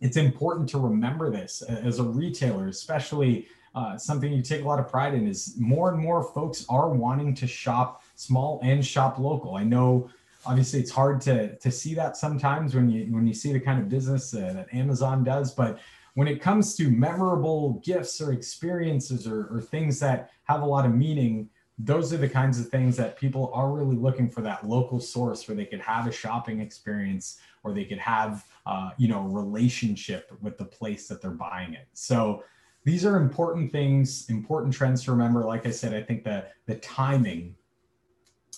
it's 0.01 0.17
important 0.17 0.69
to 0.71 0.79
remember 0.79 1.31
this 1.31 1.63
as 1.63 1.99
a 1.99 2.05
retailer, 2.05 2.69
especially 2.69 3.49
uh, 3.75 3.97
something 3.97 4.33
you 4.33 4.43
take 4.43 4.63
a 4.63 4.65
lot 4.65 4.79
of 4.79 4.89
pride 4.89 5.15
in 5.15 5.27
is 5.27 5.55
more 5.59 5.91
and 5.91 5.99
more 5.99 6.23
folks 6.23 6.65
are 6.69 6.89
wanting 6.89 7.35
to 7.35 7.47
shop 7.47 8.03
small 8.15 8.61
and 8.63 8.85
shop 8.85 9.19
local. 9.19 9.57
I 9.57 9.65
know 9.65 10.11
obviously 10.49 10.81
it's 10.81 10.91
hard 10.91 11.21
to 11.21 11.55
to 11.57 11.71
see 11.71 11.95
that 11.95 12.17
sometimes 12.17 12.75
when 12.75 12.89
you 12.89 13.05
when 13.13 13.27
you 13.27 13.35
see 13.35 13.53
the 13.53 13.61
kind 13.61 13.81
of 13.81 13.89
business 13.89 14.35
uh, 14.35 14.53
that 14.55 14.73
Amazon 14.73 15.23
does, 15.23 15.53
but 15.53 15.79
when 16.15 16.27
it 16.27 16.41
comes 16.41 16.75
to 16.77 16.91
memorable 16.91 17.81
gifts 17.85 18.21
or 18.21 18.33
experiences 18.33 19.27
or, 19.27 19.47
or 19.53 19.61
things 19.61 20.01
that 20.01 20.31
have 20.45 20.63
a 20.63 20.67
lot 20.67 20.85
of 20.85 20.93
meaning, 20.93 21.49
those 21.79 22.13
are 22.13 22.17
the 22.17 22.29
kinds 22.29 22.59
of 22.59 22.69
things 22.71 22.97
that 22.97 23.17
people 23.17 23.53
are 23.55 23.71
really 23.71 23.95
looking 23.95 24.29
for 24.29 24.41
that 24.41 24.67
local 24.67 24.99
source 24.99 25.47
where 25.47 25.55
they 25.55 25.67
could 25.67 25.81
have 25.81 26.09
a 26.09 26.13
shopping 26.13 26.61
experience 26.61 27.39
or 27.63 27.73
they 27.73 27.85
could 27.85 27.99
have 27.99 28.45
uh, 28.67 28.91
you 28.97 29.07
know 29.07 29.23
relationship 29.23 30.33
with 30.41 30.57
the 30.57 30.65
place 30.65 31.07
that 31.09 31.21
they're 31.21 31.31
buying 31.31 31.75
it. 31.75 31.87
So 31.93 32.43
these 32.85 33.05
are 33.05 33.17
important 33.17 33.71
things 33.71 34.31
important 34.31 34.73
trends 34.73 35.05
to 35.05 35.11
remember. 35.13 35.45
Like 35.45 35.67
i 35.67 35.71
said 35.71 35.93
i 35.93 36.03
think 36.03 36.25
that 36.25 36.53
the 36.67 36.77
timing 36.77 37.55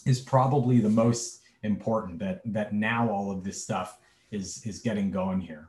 is 0.06 0.20
probably 0.20 0.78
the 0.78 0.88
most 0.88 1.39
important 1.62 2.19
that 2.19 2.40
that 2.47 2.73
now 2.73 3.09
all 3.09 3.31
of 3.31 3.45
this 3.45 3.62
stuff 3.62 3.99
is 4.31 4.62
is 4.67 4.81
getting 4.81 5.11
going 5.11 5.40
here. 5.40 5.69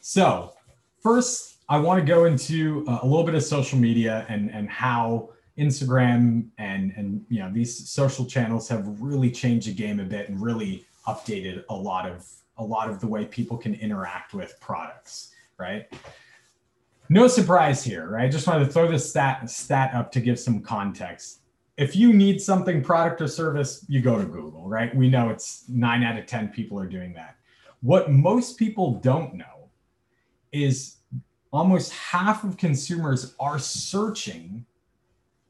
So 0.00 0.54
first 1.00 1.56
i 1.68 1.78
want 1.78 1.98
to 1.98 2.06
go 2.06 2.26
into 2.26 2.84
uh, 2.86 3.00
a 3.02 3.06
little 3.06 3.24
bit 3.24 3.34
of 3.34 3.42
social 3.42 3.78
media 3.78 4.26
and 4.28 4.50
and 4.50 4.68
how 4.68 5.30
instagram 5.58 6.46
and 6.58 6.92
and 6.96 7.24
you 7.28 7.38
know 7.38 7.50
these 7.52 7.88
social 7.88 8.24
channels 8.24 8.68
have 8.68 8.86
really 9.00 9.30
changed 9.30 9.66
the 9.66 9.72
game 9.72 9.98
a 10.00 10.04
bit 10.04 10.28
and 10.28 10.40
really 10.40 10.86
updated 11.06 11.64
a 11.70 11.74
lot 11.74 12.08
of 12.08 12.26
a 12.58 12.64
lot 12.64 12.90
of 12.90 13.00
the 13.00 13.06
way 13.06 13.24
people 13.24 13.56
can 13.56 13.74
interact 13.74 14.34
with 14.34 14.54
products 14.60 15.32
right? 15.58 15.92
No 17.10 17.26
surprise 17.28 17.82
here 17.82 18.08
right? 18.10 18.24
I 18.24 18.28
just 18.28 18.46
wanted 18.46 18.66
to 18.66 18.72
throw 18.72 18.90
this 18.90 19.08
stat 19.08 19.48
stat 19.50 19.94
up 19.94 20.12
to 20.12 20.20
give 20.20 20.38
some 20.38 20.60
context 20.60 21.39
if 21.80 21.96
you 21.96 22.12
need 22.12 22.40
something 22.40 22.82
product 22.82 23.20
or 23.20 23.26
service 23.26 23.84
you 23.88 24.00
go 24.00 24.18
to 24.18 24.26
google 24.26 24.50
right? 24.70 24.94
We 24.94 25.10
know 25.10 25.28
it's 25.28 25.64
9 25.68 26.02
out 26.02 26.16
of 26.16 26.26
10 26.26 26.48
people 26.48 26.78
are 26.78 26.86
doing 26.86 27.12
that. 27.14 27.36
What 27.82 28.10
most 28.10 28.56
people 28.56 28.94
don't 29.00 29.34
know 29.34 29.68
is 30.52 30.98
almost 31.52 31.92
half 31.92 32.44
of 32.44 32.56
consumers 32.56 33.34
are 33.40 33.58
searching 33.58 34.64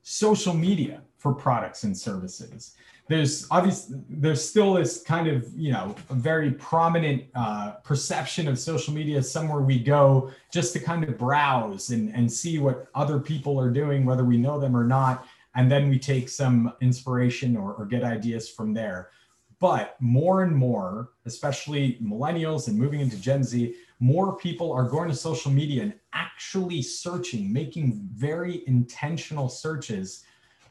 social 0.02 0.54
media 0.54 1.02
for 1.18 1.34
products 1.34 1.84
and 1.84 1.96
services. 1.96 2.74
There's 3.08 3.46
obviously 3.50 4.00
there's 4.08 4.42
still 4.42 4.74
this 4.74 5.02
kind 5.02 5.26
of 5.26 5.52
you 5.54 5.72
know 5.72 5.96
a 6.08 6.14
very 6.14 6.52
prominent 6.52 7.24
uh, 7.34 7.72
perception 7.82 8.46
of 8.48 8.58
social 8.58 8.94
media 8.94 9.22
somewhere 9.22 9.60
we 9.60 9.80
go 9.80 10.30
just 10.52 10.72
to 10.74 10.80
kind 10.80 11.02
of 11.04 11.18
browse 11.18 11.90
and, 11.90 12.14
and 12.14 12.32
see 12.32 12.58
what 12.58 12.86
other 12.94 13.18
people 13.18 13.60
are 13.60 13.70
doing 13.70 14.06
whether 14.06 14.24
we 14.24 14.36
know 14.36 14.60
them 14.60 14.76
or 14.76 14.84
not 14.84 15.26
and 15.54 15.70
then 15.70 15.88
we 15.88 15.98
take 15.98 16.28
some 16.28 16.72
inspiration 16.80 17.56
or, 17.56 17.74
or 17.74 17.86
get 17.86 18.04
ideas 18.04 18.48
from 18.48 18.72
there. 18.72 19.10
But 19.58 19.96
more 20.00 20.42
and 20.42 20.56
more 20.56 21.10
especially 21.26 21.98
millennials 22.02 22.68
and 22.68 22.78
moving 22.78 23.00
into 23.00 23.18
gen 23.18 23.44
z 23.44 23.74
more 23.98 24.36
people 24.36 24.72
are 24.72 24.88
going 24.88 25.08
to 25.08 25.14
social 25.14 25.50
media 25.50 25.82
and 25.82 25.94
actually 26.14 26.80
searching 26.80 27.52
making 27.52 28.08
very 28.14 28.62
intentional 28.66 29.48
searches 29.48 30.24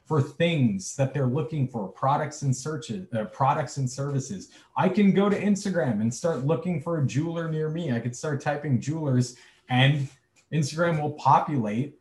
for 0.06 0.24
things 0.24 0.96
that 0.96 1.14
they're 1.14 1.28
looking 1.28 1.68
for 1.68 1.88
products 1.88 2.42
and 2.42 2.56
searches 2.56 3.06
uh, 3.14 3.26
products 3.26 3.78
and 3.78 3.88
services. 3.88 4.50
I 4.76 4.90
can 4.90 5.14
go 5.14 5.30
to 5.30 5.40
instagram 5.40 6.02
and 6.02 6.12
start 6.12 6.48
looking 6.48 6.82
for 6.82 6.98
a 6.98 7.06
jeweler 7.06 7.48
near 7.48 7.70
me. 7.70 7.92
I 7.92 8.00
could 8.00 8.16
start 8.16 8.42
typing 8.42 8.82
jewelers 8.82 9.36
and 9.70 10.08
instagram 10.52 11.00
will 11.00 11.14
populate 11.14 11.99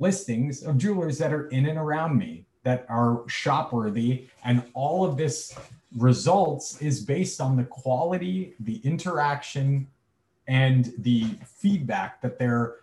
listings 0.00 0.64
of 0.64 0.78
jewelers 0.78 1.18
that 1.18 1.32
are 1.32 1.46
in 1.48 1.66
and 1.66 1.78
around 1.78 2.18
me 2.18 2.44
that 2.62 2.84
are 2.88 3.22
shop 3.28 3.72
worthy 3.72 4.26
and 4.44 4.62
all 4.74 5.04
of 5.04 5.16
this 5.16 5.56
results 5.96 6.80
is 6.82 7.00
based 7.00 7.40
on 7.40 7.56
the 7.56 7.64
quality 7.64 8.54
the 8.60 8.76
interaction 8.84 9.86
and 10.48 10.92
the 10.98 11.24
feedback 11.44 12.20
that 12.20 12.38
their 12.38 12.76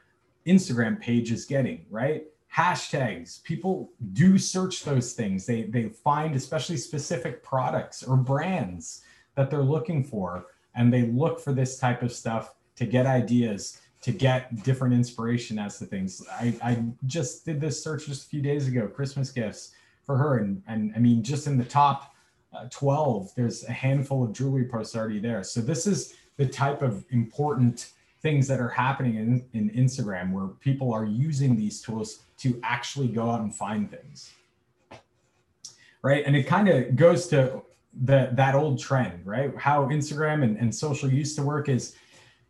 instagram 0.46 1.00
page 1.00 1.32
is 1.32 1.46
getting 1.46 1.86
right? 1.90 2.26
Hashtags. 2.56 3.44
People 3.44 3.92
do 4.14 4.38
search 4.38 4.84
those 4.84 5.14
things. 5.14 5.46
They 5.46 5.64
they 5.64 5.90
find 5.90 6.36
especially 6.36 6.78
specific 6.78 7.44
products 7.44 8.02
or 8.02 8.16
brands 8.16 9.04
that 9.36 9.52
they're 9.52 9.62
looking 9.62 10.04
for 10.04 10.48
and 10.74 10.92
they 10.92 11.04
look 11.04 11.40
for 11.40 11.54
this 11.54 11.78
type 11.78 12.02
of 12.02 12.12
stuff 12.12 12.56
to 12.78 12.86
get 12.86 13.06
ideas 13.06 13.82
to 14.08 14.14
get 14.14 14.64
different 14.64 14.94
inspiration 14.94 15.60
as 15.60 15.78
to 15.78 15.86
things 15.86 16.26
i 16.32 16.56
i 16.64 16.84
just 17.06 17.46
did 17.46 17.62
this 17.62 17.84
search 17.84 18.06
just 18.06 18.26
a 18.26 18.30
few 18.30 18.42
days 18.42 18.68
ago 18.68 18.88
christmas 18.88 19.30
gifts 19.30 19.72
for 20.04 20.18
her 20.18 20.38
and 20.38 20.64
and 20.68 20.94
i 20.96 21.00
mean 21.00 21.22
just 21.22 21.46
in 21.46 21.58
the 21.58 21.66
top 21.66 22.16
uh, 22.54 22.66
12 22.72 23.36
there's 23.36 23.66
a 23.66 23.72
handful 23.72 24.24
of 24.24 24.32
jewelry 24.34 24.66
posts 24.66 24.96
already 24.96 25.20
there 25.20 25.44
so 25.44 25.60
this 25.62 25.86
is 25.86 26.16
the 26.38 26.46
type 26.46 26.82
of 26.82 27.04
important 27.10 27.92
things 28.22 28.48
that 28.48 28.60
are 28.60 28.70
happening 28.70 29.16
in, 29.16 29.46
in 29.54 29.70
Instagram 29.72 30.32
where 30.32 30.48
people 30.48 30.94
are 30.94 31.06
using 31.06 31.56
these 31.56 31.82
tools 31.82 32.20
to 32.38 32.60
actually 32.64 33.08
go 33.08 33.30
out 33.30 33.42
and 33.42 33.56
find 33.56 33.92
things. 33.92 34.32
Right. 36.02 36.24
And 36.26 36.36
it 36.36 36.44
kind 36.44 36.70
of 36.70 36.96
goes 36.96 37.28
to 37.28 37.62
the, 38.04 38.30
that 38.34 38.56
old 38.56 38.80
trend, 38.80 39.26
right? 39.26 39.56
How 39.58 39.86
Instagram 39.86 40.44
and, 40.44 40.58
and 40.58 40.74
social 40.74 41.10
used 41.10 41.36
to 41.38 41.44
work 41.44 41.70
is 41.70 41.96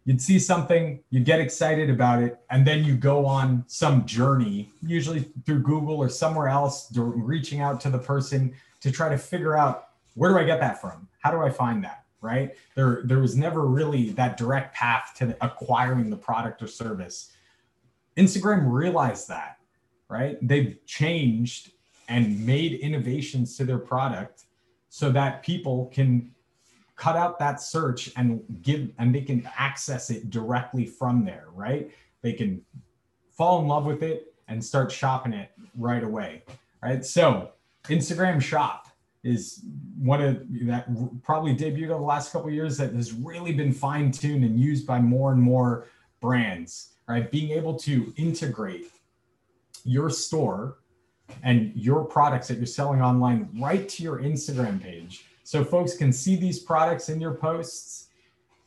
you'd 0.08 0.22
see 0.22 0.40
something, 0.40 1.00
you'd 1.12 1.26
get 1.26 1.40
excited 1.40 1.92
about 1.92 2.24
it, 2.24 2.40
and 2.50 2.66
then 2.66 2.84
you 2.84 2.96
go 2.96 3.28
on 3.28 3.64
some 3.68 4.06
journey, 4.06 4.72
usually 4.82 5.32
through 5.46 5.60
Google 5.60 5.98
or 5.98 6.10
somewhere 6.10 6.48
else, 6.48 6.92
reaching 6.96 7.62
out 7.62 7.80
to 7.82 7.92
the 7.92 8.00
person 8.00 8.56
to 8.82 8.92
try 8.92 9.10
to 9.10 9.18
figure 9.20 9.56
out 9.56 9.90
where 10.16 10.32
do 10.32 10.40
I 10.40 10.46
get 10.46 10.60
that 10.62 10.82
from? 10.82 11.08
How 11.20 11.30
do 11.30 11.42
I 11.42 11.52
find 11.52 11.84
that? 11.84 12.06
right? 12.22 12.56
There, 12.76 13.02
there 13.04 13.20
was 13.20 13.36
never 13.36 13.66
really 13.66 14.10
that 14.12 14.38
direct 14.38 14.76
path 14.76 15.14
to 15.18 15.38
acquiring 15.42 16.10
the 16.10 16.18
product 16.18 16.62
or 16.62 16.68
service. 16.68 17.32
Instagram 18.16 18.72
realized 18.72 19.28
that, 19.30 19.60
right? 20.10 20.38
They've 20.42 20.78
changed 20.86 21.72
and 22.10 22.46
made 22.46 22.74
innovations 22.74 23.56
to 23.58 23.66
their 23.66 23.78
product 23.78 24.46
so 24.90 25.12
that 25.12 25.44
people 25.44 25.92
can 25.94 26.34
cut 26.98 27.16
out 27.16 27.40
that 27.40 27.62
search 27.62 28.12
and 28.18 28.44
give 28.64 28.90
and 28.98 29.16
they 29.16 29.22
can 29.22 29.48
access 29.58 30.10
it 30.10 30.30
directly 30.30 30.86
from 30.86 31.24
there 31.24 31.46
right? 31.54 31.92
They 32.22 32.34
can 32.34 32.62
fall 33.32 33.62
in 33.62 33.68
love 33.68 33.86
with 33.86 34.04
it 34.04 34.34
and 34.48 34.64
start 34.64 34.92
shopping 34.92 35.32
it 35.32 35.52
right 35.78 36.04
away 36.04 36.44
right? 36.84 37.06
So 37.06 37.52
instagram 37.86 38.42
shop 38.42 38.88
is 39.24 39.64
one 39.98 40.22
of 40.22 40.46
that 40.68 40.88
probably 41.24 41.56
debuted 41.56 41.90
over 41.90 42.00
the 42.00 42.06
last 42.06 42.32
couple 42.32 42.50
years 42.50 42.78
that 42.78 42.94
has 42.94 43.14
really 43.14 43.54
been 43.54 43.72
fine-tuned 43.72 44.44
and 44.44 44.60
used 44.60 44.86
by 44.86 45.00
more 45.00 45.32
and 45.32 45.42
more 45.42 45.88
brands 46.20 46.94
right? 47.08 47.32
Being 47.32 47.52
able 47.52 47.78
to 47.80 48.12
integrate 48.18 48.88
your 49.84 50.10
store 50.10 50.80
and 51.44 51.72
your 51.76 52.04
products 52.04 52.48
that 52.48 52.58
you're 52.58 52.66
selling 52.66 53.02
online 53.02 53.50
right 53.60 53.88
to 53.88 54.04
your 54.04 54.20
instagram 54.20 54.82
page 54.82 55.27
so 55.48 55.64
folks 55.64 55.96
can 55.96 56.12
see 56.12 56.36
these 56.36 56.60
products 56.60 57.08
in 57.08 57.22
your 57.22 57.34
posts 57.34 58.10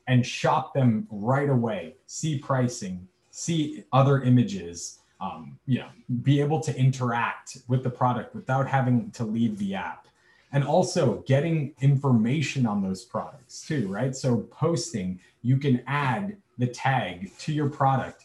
and 0.06 0.24
shop 0.24 0.72
them 0.72 1.06
right 1.10 1.50
away, 1.50 1.96
see 2.06 2.38
pricing, 2.38 3.06
see 3.30 3.84
other 3.92 4.22
images, 4.22 5.00
um, 5.20 5.58
you 5.66 5.80
know, 5.80 5.90
be 6.22 6.40
able 6.40 6.58
to 6.60 6.74
interact 6.74 7.58
with 7.68 7.82
the 7.82 7.90
product 7.90 8.34
without 8.34 8.66
having 8.66 9.10
to 9.10 9.24
leave 9.24 9.58
the 9.58 9.74
app. 9.74 10.08
And 10.52 10.64
also 10.64 11.22
getting 11.26 11.74
information 11.82 12.64
on 12.64 12.80
those 12.80 13.04
products 13.04 13.60
too, 13.60 13.86
right? 13.86 14.16
So 14.16 14.38
posting, 14.50 15.20
you 15.42 15.58
can 15.58 15.82
add 15.86 16.38
the 16.56 16.66
tag 16.66 17.30
to 17.40 17.52
your 17.52 17.68
product 17.68 18.24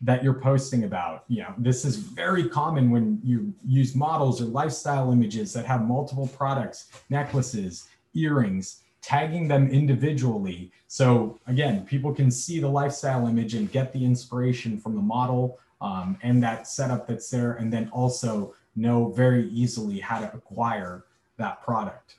that 0.00 0.22
you're 0.22 0.40
posting 0.40 0.84
about. 0.84 1.24
You 1.28 1.42
know, 1.42 1.54
this 1.58 1.84
is 1.84 1.96
very 1.96 2.48
common 2.48 2.90
when 2.90 3.20
you 3.24 3.52
use 3.66 3.94
models 3.94 4.40
or 4.40 4.44
lifestyle 4.44 5.10
images 5.12 5.52
that 5.54 5.66
have 5.66 5.82
multiple 5.84 6.28
products, 6.28 6.88
necklaces, 7.10 7.88
earrings, 8.14 8.82
tagging 9.02 9.48
them 9.48 9.68
individually. 9.70 10.70
So 10.86 11.40
again, 11.46 11.84
people 11.84 12.14
can 12.14 12.30
see 12.30 12.60
the 12.60 12.68
lifestyle 12.68 13.26
image 13.26 13.54
and 13.54 13.70
get 13.70 13.92
the 13.92 14.04
inspiration 14.04 14.78
from 14.78 14.94
the 14.94 15.02
model 15.02 15.58
um, 15.80 16.18
and 16.22 16.42
that 16.42 16.66
setup 16.66 17.06
that's 17.06 17.30
there, 17.30 17.52
and 17.54 17.72
then 17.72 17.88
also 17.92 18.54
know 18.74 19.10
very 19.10 19.48
easily 19.50 20.00
how 20.00 20.20
to 20.20 20.32
acquire 20.34 21.04
that 21.36 21.62
product. 21.62 22.16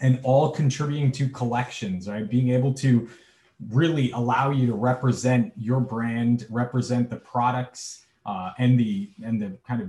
And 0.00 0.20
all 0.22 0.50
contributing 0.50 1.12
to 1.12 1.28
collections, 1.28 2.08
right? 2.08 2.28
Being 2.28 2.50
able 2.50 2.72
to 2.74 3.08
really 3.70 4.10
allow 4.12 4.50
you 4.50 4.66
to 4.66 4.74
represent 4.74 5.52
your 5.56 5.80
brand, 5.80 6.46
represent 6.50 7.10
the 7.10 7.16
products 7.16 8.04
uh, 8.26 8.50
and 8.58 8.78
the 8.78 9.10
and 9.22 9.40
the 9.40 9.56
kind 9.66 9.82
of 9.82 9.88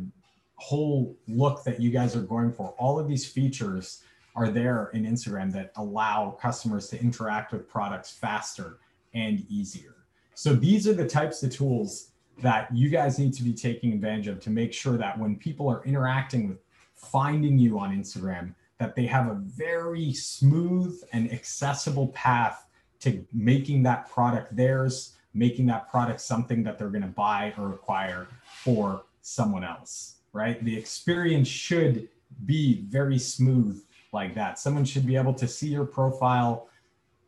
whole 0.57 1.15
look 1.27 1.63
that 1.63 1.79
you 1.79 1.89
guys 1.89 2.15
are 2.15 2.21
going 2.21 2.51
for. 2.51 2.73
All 2.77 2.99
of 2.99 3.07
these 3.07 3.25
features 3.25 4.01
are 4.35 4.49
there 4.49 4.89
in 4.93 5.05
Instagram 5.05 5.51
that 5.53 5.71
allow 5.77 6.37
customers 6.41 6.89
to 6.89 6.99
interact 6.99 7.53
with 7.53 7.69
products 7.69 8.11
faster 8.11 8.77
and 9.13 9.45
easier. 9.49 9.95
So 10.33 10.53
these 10.53 10.87
are 10.87 10.93
the 10.93 11.07
types 11.07 11.41
of 11.43 11.51
tools 11.51 12.09
that 12.41 12.73
you 12.75 12.89
guys 12.89 13.17
need 13.17 13.33
to 13.33 13.43
be 13.43 13.53
taking 13.53 13.93
advantage 13.93 14.27
of 14.27 14.41
to 14.41 14.49
make 14.49 14.73
sure 14.73 14.97
that 14.97 15.17
when 15.17 15.37
people 15.37 15.69
are 15.69 15.83
interacting 15.85 16.49
with 16.49 16.57
finding 16.93 17.57
you 17.57 17.79
on 17.79 17.95
Instagram, 17.95 18.53
that 18.77 18.95
they 18.95 19.05
have 19.05 19.27
a 19.27 19.35
very 19.35 20.11
smooth 20.13 21.01
and 21.13 21.31
accessible 21.31 22.09
path 22.09 22.64
to 23.05 23.25
making 23.33 23.83
that 23.83 24.09
product 24.09 24.55
theirs, 24.55 25.15
making 25.33 25.67
that 25.67 25.89
product 25.89 26.21
something 26.21 26.63
that 26.63 26.77
they're 26.77 26.89
going 26.89 27.01
to 27.01 27.07
buy 27.07 27.53
or 27.57 27.73
acquire 27.73 28.27
for 28.43 29.03
someone 29.21 29.63
else, 29.63 30.17
right? 30.33 30.63
The 30.63 30.75
experience 30.77 31.47
should 31.47 32.09
be 32.45 32.81
very 32.89 33.17
smooth 33.17 33.83
like 34.11 34.33
that. 34.35 34.59
Someone 34.59 34.85
should 34.85 35.05
be 35.05 35.15
able 35.15 35.33
to 35.35 35.47
see 35.47 35.67
your 35.67 35.85
profile, 35.85 36.67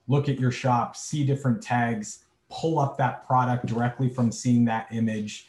look 0.08 0.30
at 0.30 0.40
your 0.40 0.52
shop, 0.52 0.96
see 0.96 1.26
different 1.26 1.62
tags, 1.62 2.26
pull 2.50 2.80
up 2.80 2.98
that 2.98 3.26
product 3.28 3.66
directly 3.66 4.10
from 4.10 4.32
seeing 4.32 4.66
that 4.66 4.88
image, 4.92 5.48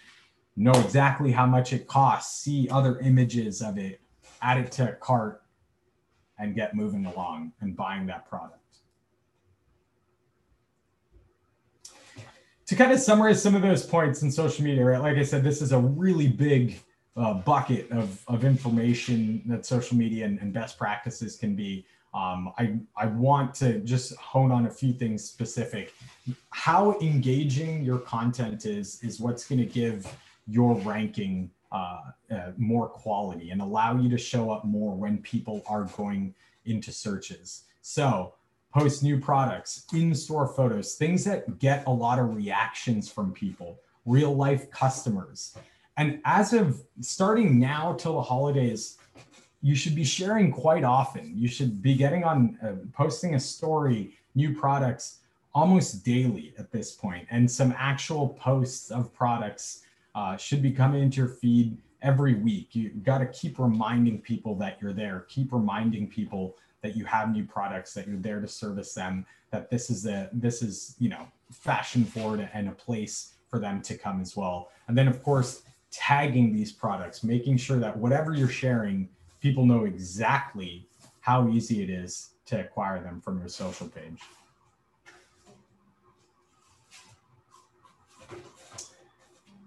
know 0.57 0.73
exactly 0.73 1.31
how 1.33 1.47
much 1.47 1.73
it 1.73 1.87
costs, 1.87 2.43
see 2.43 2.69
other 2.71 2.99
images 2.99 3.63
of 3.63 3.79
it, 3.79 4.01
add 4.43 4.59
it 4.59 4.73
to 4.73 4.91
a 4.91 4.93
cart, 4.93 5.43
and 6.39 6.55
get 6.55 6.75
moving 6.75 7.07
along 7.07 7.53
and 7.61 7.77
buying 7.77 8.07
that 8.07 8.29
product. 8.29 8.58
To 12.69 12.77
kind 12.77 12.93
of 12.93 13.01
summarize 13.01 13.43
some 13.43 13.55
of 13.55 13.63
those 13.63 13.85
points 13.85 14.21
in 14.21 14.31
social 14.31 14.63
media, 14.63 14.85
right? 14.85 15.01
Like 15.01 15.17
I 15.17 15.23
said, 15.23 15.43
this 15.43 15.63
is 15.63 15.73
a 15.73 15.79
really 15.79 16.29
big 16.29 16.79
uh, 17.17 17.33
bucket 17.33 17.91
of, 17.91 18.23
of 18.29 18.45
information 18.45 19.43
that 19.47 19.65
social 19.65 19.97
media 19.97 20.27
and, 20.27 20.39
and 20.41 20.53
best 20.53 20.77
practices 20.77 21.37
can 21.37 21.57
be. 21.57 21.87
Um, 22.13 22.53
I, 22.59 22.79
I 22.95 23.07
want 23.07 23.55
to 23.57 23.79
just 23.81 24.15
hone 24.17 24.53
on 24.53 24.67
a 24.67 24.71
few 24.71 24.93
things 24.93 25.25
specific. 25.25 25.95
How 26.51 26.99
engaging 27.01 27.83
your 27.85 28.01
content 28.01 28.67
is, 28.67 29.03
is 29.03 29.19
what's 29.19 29.49
going 29.49 29.61
to 29.61 29.67
give 29.67 30.07
your 30.47 30.75
ranking 30.81 31.51
uh, 31.73 32.01
uh, 32.31 32.53
more 32.59 32.89
quality 32.89 33.51
and 33.51 33.63
allow 33.63 33.97
you 33.97 34.11
to 34.11 34.19
show 34.19 34.51
up 34.51 34.67
more 34.67 34.95
when 34.95 35.19
people 35.19 35.63
are 35.67 35.85
going 35.97 36.35
into 36.67 36.93
searches. 36.93 37.65
So, 37.81 38.35
post 38.79 39.03
new 39.03 39.19
products, 39.19 39.85
in 39.93 40.15
store 40.15 40.47
photos, 40.47 40.95
things 40.95 41.25
that 41.25 41.59
get 41.59 41.87
a 41.87 41.91
lot 41.91 42.19
of 42.19 42.35
reactions 42.35 43.11
from 43.11 43.33
people, 43.33 43.79
real 44.07 44.35
life 44.35 44.71
customers. 44.71 45.57
And 45.97 46.21
as 46.25 46.53
of 46.53 46.83
starting 47.01 47.59
now 47.59 47.95
till 47.95 48.15
the 48.15 48.23
holidays, 48.23 48.99
you 49.63 49.75
should 49.75 49.97
be 49.97 50.05
sharing 50.05 50.53
quite 50.53 50.85
often. 50.85 51.33
You 51.37 51.49
should 51.49 51.83
be 51.83 51.95
getting 51.95 52.23
on, 52.25 52.57
uh, 52.63 52.87
posting 52.95 53.35
a 53.35 53.41
story, 53.41 54.15
new 54.35 54.55
products 54.55 55.19
almost 55.55 56.05
daily 56.05 56.55
at 56.59 56.71
this 56.71 56.93
point, 56.93 57.27
and 57.31 57.51
some 57.51 57.75
actual 57.77 58.29
posts 58.29 58.91
of 58.93 59.13
products 59.13 59.83
uh, 60.15 60.37
should 60.37 60.63
be 60.63 60.71
coming 60.71 61.03
into 61.03 61.17
your 61.17 61.29
feed 61.29 61.77
every 62.03 62.35
week. 62.35 62.77
You 62.77 62.91
got 63.03 63.19
to 63.19 63.27
keep 63.27 63.59
reminding 63.59 64.21
people 64.21 64.55
that 64.57 64.79
you're 64.81 64.93
there, 64.93 65.27
keep 65.29 65.53
reminding 65.53 66.09
people 66.09 66.57
that 66.83 66.97
you 66.97 67.05
have 67.05 67.33
new 67.33 67.45
products 67.45 67.93
that 67.95 68.07
you're 68.07 68.19
there 68.19 68.41
to 68.41 68.49
service 68.49 68.95
them 68.95 69.27
that 69.51 69.71
this 69.71 69.91
is 69.91 70.07
a 70.07 70.29
this 70.33 70.63
is 70.63 70.95
you 70.99 71.09
know 71.09 71.27
fashion 71.51 72.05
forward 72.05 72.49
and 72.53 72.69
a 72.69 72.73
place 72.73 73.35
for 73.49 73.59
them 73.59 73.81
to 73.83 73.97
come 73.97 74.21
as 74.21 74.37
well. 74.37 74.71
And 74.89 74.97
then 74.97 75.09
of 75.09 75.23
course 75.23 75.63
tagging 75.91 76.53
these 76.53 76.71
products 76.71 77.25
making 77.25 77.57
sure 77.57 77.79
that 77.79 77.97
whatever 77.97 78.35
you're 78.35 78.49
sharing 78.49 79.09
people 79.41 79.65
know 79.65 79.85
exactly 79.85 80.87
how 81.21 81.49
easy 81.49 81.83
it 81.83 81.91
is 81.91 82.31
to 82.45 82.61
acquire 82.61 83.03
them 83.03 83.21
from 83.21 83.39
your 83.39 83.49
social 83.49 83.89
page. 83.89 84.21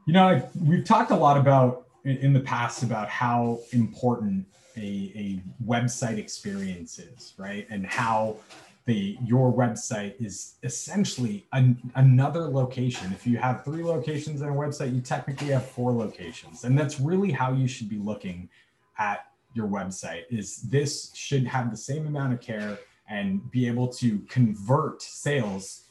You 0.06 0.14
know 0.14 0.50
we've 0.64 0.86
talked 0.86 1.12
a 1.12 1.16
lot 1.16 1.38
about 1.38 1.88
in 2.04 2.34
the 2.34 2.40
past 2.40 2.84
about 2.84 3.10
how 3.10 3.60
important 3.72 4.46
a, 4.78 5.12
a 5.16 5.42
website 5.66 6.18
experience 6.18 7.00
is, 7.00 7.34
right? 7.38 7.68
And 7.70 7.86
how 7.86 8.38
the 8.86 9.18
your 9.24 9.54
website 9.54 10.20
is 10.20 10.56
essentially 10.64 11.46
an, 11.54 11.78
another 11.96 12.42
location. 12.42 13.12
If 13.14 13.28
you 13.28 13.38
have 13.38 13.64
three 13.64 13.84
locations 13.84 14.42
on 14.42 14.50
a 14.50 14.54
website, 14.54 14.94
you 14.96 15.02
technically 15.02 15.48
have 15.48 15.66
four 15.66 15.92
locations, 15.92 16.64
and 16.64 16.78
that's 16.78 17.00
really 17.00 17.32
how 17.32 17.54
you 17.54 17.68
should 17.68 17.90
be 17.90 17.98
looking 17.98 18.50
at 18.98 19.28
your 19.54 19.68
website. 19.68 20.24
Is 20.30 20.58
this 20.64 21.12
should 21.14 21.46
have 21.46 21.70
the 21.70 21.78
same 21.78 22.08
amount 22.08 22.34
of 22.34 22.42
care 22.42 22.80
and 23.08 23.50
be 23.52 23.68
able 23.68 23.88
to 23.90 24.20
convert 24.30 25.02
sales 25.02 25.84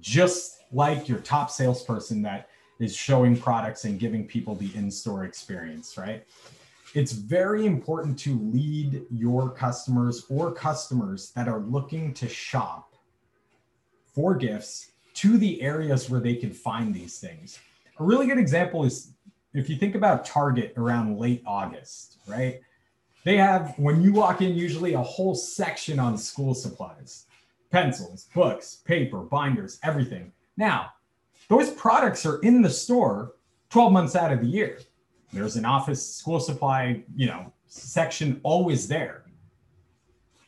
just 0.00 0.60
like 0.70 1.08
your 1.08 1.18
top 1.20 1.50
salesperson 1.50 2.22
that 2.22 2.50
is 2.78 2.94
showing 2.94 3.36
products 3.36 3.84
and 3.84 3.98
giving 3.98 4.26
people 4.26 4.54
the 4.54 4.70
in-store 4.74 5.24
experience, 5.24 5.96
right? 5.96 6.24
It's 6.94 7.12
very 7.12 7.66
important 7.66 8.18
to 8.20 8.38
lead 8.38 9.04
your 9.10 9.50
customers 9.50 10.24
or 10.28 10.52
customers 10.52 11.30
that 11.32 11.48
are 11.48 11.60
looking 11.60 12.14
to 12.14 12.28
shop 12.28 12.94
for 14.14 14.34
gifts 14.34 14.92
to 15.14 15.36
the 15.38 15.60
areas 15.62 16.08
where 16.08 16.20
they 16.20 16.34
can 16.34 16.52
find 16.52 16.94
these 16.94 17.18
things. 17.18 17.58
A 17.98 18.04
really 18.04 18.26
good 18.26 18.38
example 18.38 18.84
is 18.84 19.12
if 19.54 19.68
you 19.68 19.76
think 19.76 19.94
about 19.94 20.24
Target 20.24 20.72
around 20.76 21.18
late 21.18 21.42
August, 21.46 22.18
right? 22.26 22.60
They 23.24 23.36
have, 23.36 23.74
when 23.78 24.00
you 24.00 24.12
walk 24.12 24.40
in, 24.40 24.54
usually 24.54 24.94
a 24.94 25.02
whole 25.02 25.34
section 25.34 25.98
on 25.98 26.16
school 26.16 26.54
supplies 26.54 27.26
pencils, 27.70 28.28
books, 28.34 28.76
paper, 28.86 29.18
binders, 29.18 29.78
everything. 29.82 30.32
Now, 30.56 30.92
those 31.48 31.70
products 31.70 32.24
are 32.24 32.38
in 32.38 32.62
the 32.62 32.70
store 32.70 33.32
12 33.70 33.92
months 33.92 34.16
out 34.16 34.32
of 34.32 34.40
the 34.40 34.46
year. 34.46 34.78
There's 35.32 35.56
an 35.56 35.64
office 35.64 36.16
school 36.16 36.40
supply, 36.40 37.02
you 37.14 37.26
know, 37.26 37.52
section 37.66 38.40
always 38.42 38.88
there. 38.88 39.24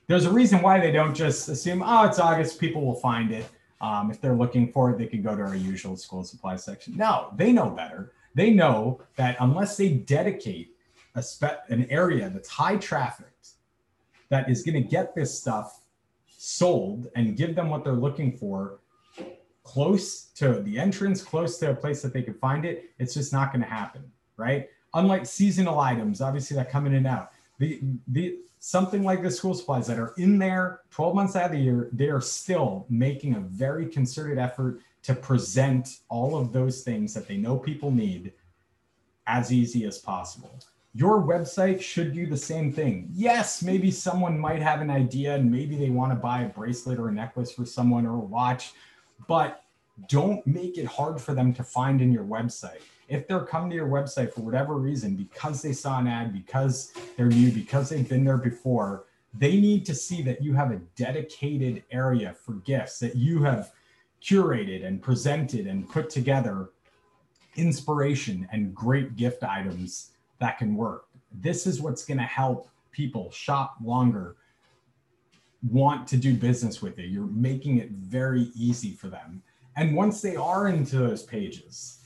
There's 0.06 0.24
a 0.24 0.32
reason 0.32 0.62
why 0.62 0.80
they 0.80 0.90
don't 0.90 1.14
just 1.14 1.48
assume, 1.48 1.82
oh, 1.84 2.06
it's 2.06 2.18
August, 2.18 2.58
people 2.58 2.84
will 2.84 2.96
find 2.96 3.30
it. 3.30 3.46
Um, 3.80 4.10
if 4.10 4.20
they're 4.20 4.34
looking 4.34 4.72
for 4.72 4.90
it, 4.90 4.98
they 4.98 5.06
can 5.06 5.22
go 5.22 5.36
to 5.36 5.42
our 5.42 5.54
usual 5.54 5.96
school 5.96 6.24
supply 6.24 6.56
section. 6.56 6.96
No, 6.96 7.32
they 7.36 7.52
know 7.52 7.70
better. 7.70 8.12
They 8.34 8.50
know 8.50 9.00
that 9.16 9.36
unless 9.40 9.76
they 9.76 9.90
dedicate 9.90 10.74
an 11.14 11.86
area 11.90 12.28
that's 12.30 12.48
high 12.48 12.76
trafficked, 12.76 13.50
that 14.28 14.48
is 14.48 14.62
going 14.62 14.80
to 14.82 14.88
get 14.88 15.14
this 15.14 15.36
stuff 15.36 15.82
sold 16.28 17.08
and 17.16 17.36
give 17.36 17.54
them 17.54 17.68
what 17.68 17.84
they're 17.84 17.92
looking 17.92 18.36
for 18.36 18.80
close 19.62 20.24
to 20.34 20.60
the 20.62 20.78
entrance, 20.78 21.22
close 21.22 21.58
to 21.58 21.70
a 21.70 21.74
place 21.74 22.02
that 22.02 22.12
they 22.12 22.22
can 22.22 22.34
find 22.34 22.64
it, 22.64 22.90
it's 22.98 23.14
just 23.14 23.32
not 23.32 23.52
going 23.52 23.62
to 23.62 23.68
happen, 23.68 24.02
right? 24.40 24.68
Unlike 24.94 25.26
seasonal 25.26 25.78
items, 25.78 26.20
obviously 26.20 26.56
that 26.56 26.70
come 26.70 26.86
in 26.86 26.94
and 26.94 27.06
out. 27.06 27.30
The 27.58 27.80
the 28.08 28.38
something 28.58 29.02
like 29.02 29.22
the 29.22 29.30
school 29.30 29.54
supplies 29.54 29.86
that 29.86 29.98
are 29.98 30.12
in 30.18 30.38
there 30.38 30.80
12 30.90 31.14
months 31.14 31.36
out 31.36 31.46
of 31.46 31.52
the 31.52 31.58
year, 31.58 31.88
they 31.92 32.08
are 32.08 32.20
still 32.20 32.86
making 32.90 33.34
a 33.34 33.40
very 33.40 33.86
concerted 33.86 34.38
effort 34.38 34.80
to 35.02 35.14
present 35.14 36.00
all 36.08 36.36
of 36.36 36.52
those 36.52 36.82
things 36.82 37.14
that 37.14 37.26
they 37.26 37.38
know 37.38 37.56
people 37.56 37.90
need 37.90 38.32
as 39.26 39.52
easy 39.52 39.86
as 39.86 39.98
possible. 39.98 40.60
Your 40.92 41.22
website 41.22 41.80
should 41.80 42.12
do 42.12 42.26
the 42.26 42.36
same 42.36 42.72
thing. 42.72 43.08
Yes, 43.12 43.62
maybe 43.62 43.90
someone 43.90 44.38
might 44.38 44.60
have 44.60 44.80
an 44.80 44.90
idea 44.90 45.36
and 45.36 45.50
maybe 45.50 45.76
they 45.76 45.88
want 45.88 46.12
to 46.12 46.16
buy 46.16 46.42
a 46.42 46.48
bracelet 46.48 46.98
or 46.98 47.08
a 47.08 47.12
necklace 47.12 47.52
for 47.52 47.64
someone 47.64 48.06
or 48.06 48.16
a 48.16 48.18
watch, 48.18 48.72
but 49.28 49.62
don't 50.08 50.44
make 50.46 50.78
it 50.78 50.86
hard 50.86 51.20
for 51.20 51.32
them 51.32 51.54
to 51.54 51.62
find 51.62 52.02
in 52.02 52.12
your 52.12 52.24
website. 52.24 52.82
If 53.10 53.26
they're 53.26 53.44
coming 53.44 53.70
to 53.70 53.76
your 53.76 53.88
website 53.88 54.32
for 54.32 54.40
whatever 54.40 54.76
reason, 54.76 55.16
because 55.16 55.60
they 55.60 55.72
saw 55.72 55.98
an 55.98 56.06
ad, 56.06 56.32
because 56.32 56.92
they're 57.16 57.26
new, 57.26 57.50
because 57.50 57.90
they've 57.90 58.08
been 58.08 58.24
there 58.24 58.38
before, 58.38 59.04
they 59.34 59.60
need 59.60 59.84
to 59.86 59.94
see 59.94 60.22
that 60.22 60.40
you 60.40 60.54
have 60.54 60.70
a 60.70 60.80
dedicated 60.96 61.82
area 61.90 62.34
for 62.34 62.52
gifts, 62.54 63.00
that 63.00 63.16
you 63.16 63.42
have 63.42 63.72
curated 64.22 64.86
and 64.86 65.02
presented 65.02 65.66
and 65.66 65.88
put 65.88 66.08
together 66.08 66.70
inspiration 67.56 68.48
and 68.52 68.74
great 68.74 69.16
gift 69.16 69.42
items 69.42 70.10
that 70.38 70.58
can 70.58 70.76
work. 70.76 71.06
This 71.32 71.66
is 71.66 71.80
what's 71.80 72.04
going 72.04 72.18
to 72.18 72.24
help 72.24 72.68
people 72.92 73.30
shop 73.32 73.76
longer, 73.82 74.36
want 75.68 76.06
to 76.08 76.16
do 76.16 76.34
business 76.34 76.80
with 76.80 76.98
you. 76.98 77.06
You're 77.06 77.26
making 77.26 77.78
it 77.78 77.90
very 77.90 78.52
easy 78.54 78.92
for 78.92 79.08
them. 79.08 79.42
And 79.76 79.96
once 79.96 80.20
they 80.20 80.36
are 80.36 80.68
into 80.68 80.98
those 80.98 81.22
pages, 81.22 81.99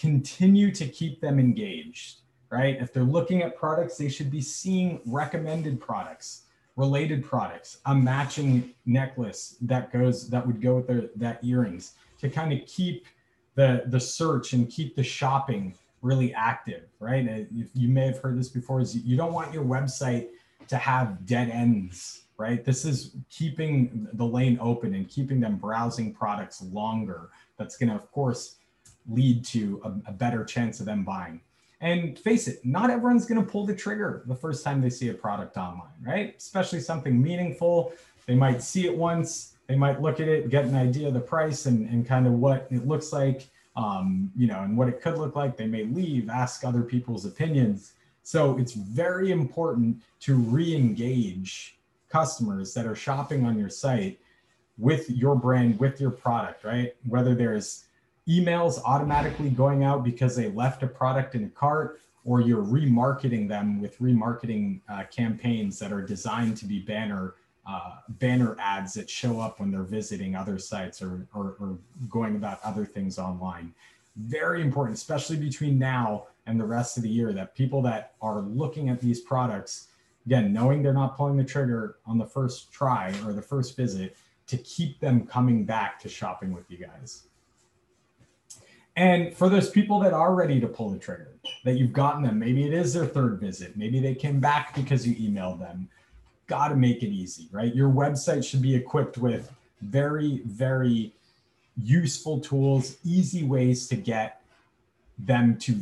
continue 0.00 0.70
to 0.72 0.86
keep 0.86 1.20
them 1.20 1.38
engaged, 1.38 2.20
right? 2.50 2.76
If 2.80 2.92
they're 2.92 3.02
looking 3.02 3.42
at 3.42 3.56
products, 3.56 3.98
they 3.98 4.08
should 4.08 4.30
be 4.30 4.40
seeing 4.40 5.00
recommended 5.04 5.78
products, 5.80 6.42
related 6.76 7.22
products, 7.22 7.78
a 7.84 7.94
matching 7.94 8.72
necklace 8.86 9.56
that 9.60 9.92
goes 9.92 10.30
that 10.30 10.46
would 10.46 10.62
go 10.62 10.76
with 10.76 10.86
their 10.86 11.10
that 11.16 11.44
earrings 11.44 11.94
to 12.20 12.30
kind 12.30 12.52
of 12.52 12.66
keep 12.66 13.06
the 13.54 13.82
the 13.86 14.00
search 14.00 14.54
and 14.54 14.70
keep 14.70 14.96
the 14.96 15.02
shopping 15.02 15.74
really 16.00 16.32
active, 16.32 16.84
right? 16.98 17.28
Uh, 17.28 17.44
you 17.74 17.88
may 17.88 18.06
have 18.06 18.18
heard 18.18 18.38
this 18.38 18.48
before 18.48 18.80
is 18.80 18.96
you 18.96 19.18
don't 19.18 19.34
want 19.34 19.52
your 19.52 19.64
website 19.64 20.28
to 20.68 20.76
have 20.78 21.26
dead 21.26 21.50
ends, 21.50 22.22
right? 22.38 22.64
This 22.64 22.86
is 22.86 23.16
keeping 23.28 24.08
the 24.14 24.24
lane 24.24 24.56
open 24.62 24.94
and 24.94 25.06
keeping 25.08 25.40
them 25.40 25.56
browsing 25.56 26.14
products 26.14 26.62
longer. 26.62 27.28
That's 27.58 27.76
going 27.76 27.90
to, 27.90 27.96
of 27.96 28.10
course, 28.12 28.56
lead 29.10 29.44
to 29.44 29.80
a, 29.84 30.10
a, 30.10 30.12
better 30.12 30.44
chance 30.44 30.80
of 30.80 30.86
them 30.86 31.04
buying. 31.04 31.40
And 31.80 32.18
face 32.18 32.46
it, 32.46 32.64
not 32.64 32.90
everyone's 32.90 33.26
going 33.26 33.44
to 33.44 33.50
pull 33.50 33.66
the 33.66 33.74
trigger 33.74 34.22
the 34.26 34.34
first 34.34 34.64
time 34.64 34.80
they 34.80 34.90
see 34.90 35.08
a 35.08 35.14
product 35.14 35.56
online, 35.56 35.88
right? 36.02 36.34
Especially 36.38 36.80
something 36.80 37.20
meaningful. 37.20 37.92
They 38.26 38.34
might 38.34 38.62
see 38.62 38.86
it 38.86 38.96
once, 38.96 39.56
they 39.66 39.76
might 39.76 40.00
look 40.00 40.20
at 40.20 40.28
it, 40.28 40.50
get 40.50 40.64
an 40.64 40.76
idea 40.76 41.08
of 41.08 41.14
the 41.14 41.20
price 41.20 41.66
and, 41.66 41.88
and 41.88 42.06
kind 42.06 42.26
of 42.26 42.34
what 42.34 42.68
it 42.70 42.86
looks 42.86 43.12
like 43.12 43.48
um, 43.76 44.30
you 44.36 44.46
know, 44.46 44.60
and 44.62 44.76
what 44.76 44.88
it 44.88 45.00
could 45.00 45.16
look 45.16 45.36
like. 45.36 45.56
They 45.56 45.66
may 45.66 45.84
leave, 45.84 46.28
ask 46.28 46.64
other 46.64 46.82
people's 46.82 47.24
opinions. 47.24 47.94
So 48.22 48.58
it's 48.58 48.72
very 48.72 49.30
important 49.30 50.02
to 50.20 50.36
re-engage 50.36 51.78
customers 52.08 52.74
that 52.74 52.86
are 52.86 52.94
shopping 52.94 53.44
on 53.46 53.58
your 53.58 53.70
site 53.70 54.20
with 54.78 55.08
your 55.10 55.34
brand, 55.34 55.78
with 55.78 56.00
your 56.00 56.10
product, 56.10 56.64
right? 56.64 56.94
Whether 57.06 57.34
there's 57.34 57.84
emails 58.30 58.80
automatically 58.84 59.50
going 59.50 59.82
out 59.82 60.04
because 60.04 60.36
they 60.36 60.48
left 60.50 60.82
a 60.82 60.86
product 60.86 61.34
in 61.34 61.44
a 61.44 61.48
cart, 61.48 62.00
or 62.24 62.40
you're 62.40 62.64
remarketing 62.64 63.48
them 63.48 63.80
with 63.80 63.98
remarketing 63.98 64.80
uh, 64.88 65.02
campaigns 65.10 65.78
that 65.78 65.92
are 65.92 66.02
designed 66.02 66.56
to 66.58 66.66
be 66.66 66.78
banner 66.78 67.34
uh, 67.66 67.96
banner 68.08 68.56
ads 68.58 68.94
that 68.94 69.08
show 69.08 69.38
up 69.38 69.60
when 69.60 69.70
they're 69.70 69.82
visiting 69.82 70.34
other 70.34 70.58
sites 70.58 71.02
or, 71.02 71.26
or, 71.34 71.56
or 71.60 71.78
going 72.08 72.34
about 72.34 72.58
other 72.64 72.84
things 72.84 73.18
online. 73.18 73.72
Very 74.16 74.60
important, 74.62 74.96
especially 74.96 75.36
between 75.36 75.78
now 75.78 76.26
and 76.46 76.58
the 76.58 76.64
rest 76.64 76.96
of 76.96 77.02
the 77.02 77.08
year, 77.08 77.32
that 77.32 77.54
people 77.54 77.80
that 77.82 78.14
are 78.22 78.40
looking 78.40 78.88
at 78.88 79.00
these 79.00 79.20
products, 79.20 79.88
again, 80.26 80.52
knowing 80.52 80.82
they're 80.82 80.92
not 80.94 81.16
pulling 81.16 81.36
the 81.36 81.44
trigger 81.44 81.96
on 82.06 82.18
the 82.18 82.26
first 82.26 82.72
try 82.72 83.14
or 83.24 83.32
the 83.32 83.42
first 83.42 83.76
visit, 83.76 84.16
to 84.46 84.56
keep 84.56 84.98
them 84.98 85.26
coming 85.26 85.64
back 85.64 86.00
to 86.00 86.08
shopping 86.08 86.52
with 86.52 86.68
you 86.70 86.78
guys. 86.78 87.24
And 89.00 89.34
for 89.34 89.48
those 89.48 89.70
people 89.70 89.98
that 90.00 90.12
are 90.12 90.34
ready 90.34 90.60
to 90.60 90.66
pull 90.66 90.90
the 90.90 90.98
trigger, 90.98 91.32
that 91.64 91.78
you've 91.78 91.94
gotten 91.94 92.22
them, 92.22 92.38
maybe 92.38 92.66
it 92.66 92.74
is 92.74 92.92
their 92.92 93.06
third 93.06 93.40
visit, 93.40 93.74
maybe 93.74 93.98
they 93.98 94.14
came 94.14 94.40
back 94.40 94.74
because 94.74 95.08
you 95.08 95.14
emailed 95.14 95.58
them, 95.58 95.88
got 96.48 96.68
to 96.68 96.76
make 96.76 97.02
it 97.02 97.08
easy, 97.08 97.48
right? 97.50 97.74
Your 97.74 97.88
website 97.88 98.44
should 98.44 98.60
be 98.60 98.74
equipped 98.74 99.16
with 99.16 99.50
very, 99.80 100.42
very 100.44 101.14
useful 101.78 102.40
tools, 102.40 102.98
easy 103.02 103.42
ways 103.42 103.88
to 103.88 103.96
get 103.96 104.42
them 105.18 105.56
to 105.60 105.80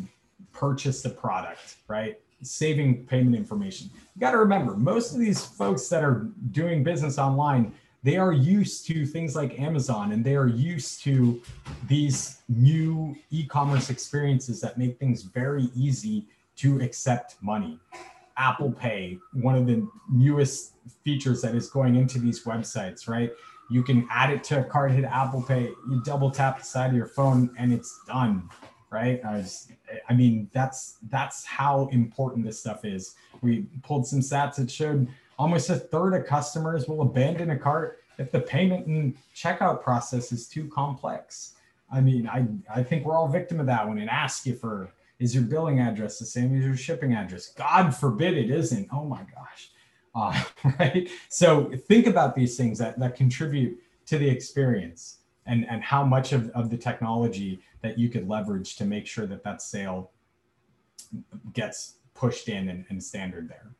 purchase 0.52 1.02
the 1.02 1.10
product, 1.10 1.78
right? 1.88 2.20
Saving 2.42 3.04
payment 3.04 3.34
information. 3.34 3.90
You 4.14 4.20
got 4.20 4.30
to 4.30 4.38
remember, 4.38 4.76
most 4.76 5.12
of 5.12 5.18
these 5.18 5.44
folks 5.44 5.88
that 5.88 6.04
are 6.04 6.28
doing 6.52 6.84
business 6.84 7.18
online, 7.18 7.74
they 8.08 8.16
are 8.16 8.32
used 8.32 8.86
to 8.86 9.04
things 9.04 9.36
like 9.36 9.60
Amazon 9.60 10.12
and 10.12 10.24
they 10.24 10.34
are 10.34 10.46
used 10.46 11.02
to 11.02 11.42
these 11.88 12.40
new 12.48 13.14
e 13.30 13.44
commerce 13.44 13.90
experiences 13.90 14.62
that 14.62 14.78
make 14.78 14.98
things 14.98 15.24
very 15.24 15.68
easy 15.76 16.26
to 16.56 16.80
accept 16.80 17.36
money. 17.42 17.78
Apple 18.38 18.72
Pay, 18.72 19.18
one 19.34 19.54
of 19.54 19.66
the 19.66 19.86
newest 20.10 20.72
features 21.04 21.42
that 21.42 21.54
is 21.54 21.68
going 21.68 21.96
into 21.96 22.18
these 22.18 22.44
websites, 22.44 23.10
right? 23.10 23.30
You 23.68 23.82
can 23.82 24.08
add 24.10 24.30
it 24.30 24.42
to 24.44 24.60
a 24.60 24.64
card, 24.64 24.92
hit 24.92 25.04
Apple 25.04 25.42
Pay, 25.42 25.64
you 25.90 26.00
double 26.02 26.30
tap 26.30 26.60
the 26.60 26.64
side 26.64 26.88
of 26.88 26.96
your 26.96 27.08
phone, 27.08 27.54
and 27.58 27.74
it's 27.74 28.00
done, 28.06 28.48
right? 28.88 29.20
I, 29.22 29.36
was, 29.36 29.68
I 30.08 30.14
mean, 30.14 30.48
that's 30.54 30.96
that's 31.10 31.44
how 31.44 31.88
important 31.92 32.46
this 32.46 32.58
stuff 32.58 32.86
is. 32.86 33.16
We 33.42 33.66
pulled 33.82 34.06
some 34.06 34.20
stats 34.20 34.54
that 34.54 34.70
showed 34.70 35.08
almost 35.38 35.70
a 35.70 35.76
third 35.76 36.14
of 36.14 36.26
customers 36.26 36.88
will 36.88 37.02
abandon 37.02 37.50
a 37.50 37.58
cart 37.58 38.00
if 38.18 38.32
the 38.32 38.40
payment 38.40 38.86
and 38.86 39.16
checkout 39.34 39.82
process 39.82 40.32
is 40.32 40.48
too 40.48 40.68
complex. 40.68 41.54
I 41.90 42.00
mean, 42.00 42.28
I, 42.28 42.46
I 42.74 42.82
think 42.82 43.06
we're 43.06 43.16
all 43.16 43.28
victim 43.28 43.60
of 43.60 43.66
that 43.66 43.88
when 43.88 43.98
it 43.98 44.08
asks 44.08 44.46
you 44.46 44.54
for 44.54 44.92
is 45.18 45.34
your 45.34 45.44
billing 45.44 45.80
address 45.80 46.18
the 46.18 46.26
same 46.26 46.56
as 46.56 46.64
your 46.64 46.76
shipping 46.76 47.12
address? 47.12 47.48
God 47.48 47.90
forbid 47.90 48.36
it 48.36 48.50
isn't. 48.50 48.88
Oh 48.92 49.04
my 49.04 49.24
gosh. 49.34 49.70
Uh, 50.14 50.42
right. 50.78 51.08
So 51.28 51.72
think 51.88 52.06
about 52.06 52.34
these 52.34 52.56
things 52.56 52.78
that, 52.78 52.98
that 52.98 53.16
contribute 53.16 53.78
to 54.06 54.18
the 54.18 54.28
experience 54.28 55.18
and, 55.46 55.68
and 55.68 55.82
how 55.82 56.04
much 56.04 56.32
of, 56.32 56.50
of 56.50 56.70
the 56.70 56.76
technology 56.76 57.60
that 57.82 57.98
you 57.98 58.08
could 58.08 58.28
leverage 58.28 58.76
to 58.76 58.84
make 58.84 59.06
sure 59.06 59.26
that 59.26 59.42
that 59.44 59.62
sale 59.62 60.10
gets 61.52 61.94
pushed 62.14 62.48
in 62.48 62.68
and, 62.68 62.84
and 62.90 63.02
standard 63.02 63.48
there. 63.48 63.72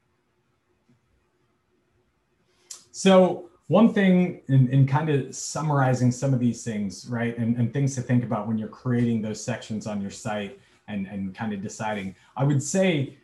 So 2.99 3.49
one 3.69 3.95
thing 3.95 4.41
in, 4.49 4.69
in 4.71 4.85
kind 4.85 5.09
of 5.09 5.33
summarizing 5.33 6.11
some 6.11 6.35
of 6.35 6.41
these 6.41 6.65
things, 6.65 7.07
right, 7.09 7.39
and, 7.39 7.57
and 7.57 7.73
things 7.73 7.95
to 7.95 8.01
think 8.01 8.25
about 8.25 8.49
when 8.49 8.59
you're 8.59 8.67
creating 8.67 9.23
those 9.23 9.41
sections 9.43 9.87
on 9.87 10.03
your 10.03 10.11
site 10.11 10.59
and, 10.89 11.07
and 11.07 11.33
kind 11.33 11.53
of 11.53 11.63
deciding. 11.63 12.17
I 12.37 12.43
would 12.43 12.61
say 12.61 13.17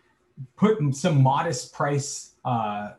put 0.54 0.78
some 0.94 1.20
modest 1.20 1.72
price 1.72 2.34
uh, 2.44 2.92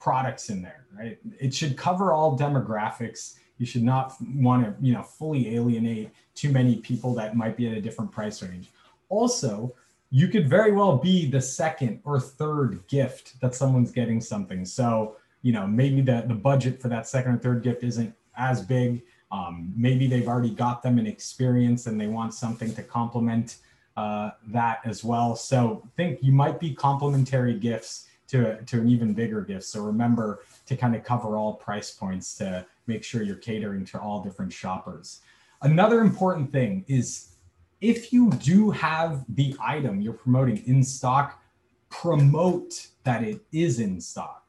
products 0.00 0.48
in 0.48 0.62
there, 0.62 0.86
right? 0.98 1.18
It 1.38 1.52
should 1.52 1.76
cover 1.76 2.14
all 2.14 2.38
demographics. 2.38 3.34
You 3.58 3.66
should 3.66 3.82
not 3.82 4.14
want 4.36 4.64
to, 4.64 4.74
you 4.82 4.94
know, 4.94 5.02
fully 5.02 5.54
alienate 5.56 6.08
too 6.34 6.48
many 6.48 6.76
people 6.76 7.12
that 7.16 7.36
might 7.36 7.54
be 7.54 7.68
at 7.68 7.76
a 7.76 7.82
different 7.82 8.10
price 8.10 8.42
range. 8.42 8.70
Also, 9.10 9.74
you 10.08 10.28
could 10.28 10.48
very 10.48 10.72
well 10.72 10.96
be 10.96 11.28
the 11.28 11.42
second 11.42 12.00
or 12.02 12.18
third 12.18 12.82
gift 12.88 13.38
that 13.42 13.54
someone's 13.54 13.90
getting 13.90 14.22
something. 14.22 14.64
So, 14.64 15.16
you 15.44 15.52
know, 15.52 15.66
maybe 15.66 16.00
the, 16.00 16.24
the 16.26 16.34
budget 16.34 16.80
for 16.80 16.88
that 16.88 17.06
second 17.06 17.34
or 17.34 17.38
third 17.38 17.62
gift 17.62 17.84
isn't 17.84 18.14
as 18.34 18.62
big. 18.62 19.02
Um, 19.30 19.74
maybe 19.76 20.06
they've 20.06 20.26
already 20.26 20.50
got 20.50 20.82
them 20.82 20.98
an 20.98 21.06
experience 21.06 21.86
and 21.86 22.00
they 22.00 22.06
want 22.06 22.32
something 22.32 22.74
to 22.74 22.82
complement 22.82 23.58
uh, 23.94 24.30
that 24.48 24.80
as 24.86 25.04
well. 25.04 25.36
So 25.36 25.86
think 25.98 26.20
you 26.22 26.32
might 26.32 26.58
be 26.58 26.74
complementary 26.74 27.58
gifts 27.58 28.06
to, 28.28 28.62
to 28.62 28.80
an 28.80 28.88
even 28.88 29.12
bigger 29.12 29.42
gift. 29.42 29.64
So 29.64 29.82
remember 29.82 30.40
to 30.64 30.76
kind 30.78 30.96
of 30.96 31.04
cover 31.04 31.36
all 31.36 31.52
price 31.52 31.90
points 31.90 32.34
to 32.36 32.64
make 32.86 33.04
sure 33.04 33.22
you're 33.22 33.36
catering 33.36 33.84
to 33.86 34.00
all 34.00 34.24
different 34.24 34.50
shoppers. 34.50 35.20
Another 35.60 36.00
important 36.00 36.50
thing 36.52 36.86
is 36.88 37.34
if 37.82 38.14
you 38.14 38.30
do 38.30 38.70
have 38.70 39.26
the 39.28 39.54
item 39.60 40.00
you're 40.00 40.14
promoting 40.14 40.62
in 40.66 40.82
stock, 40.82 41.42
promote 41.90 42.86
that 43.04 43.22
it 43.22 43.42
is 43.52 43.78
in 43.78 44.00
stock. 44.00 44.43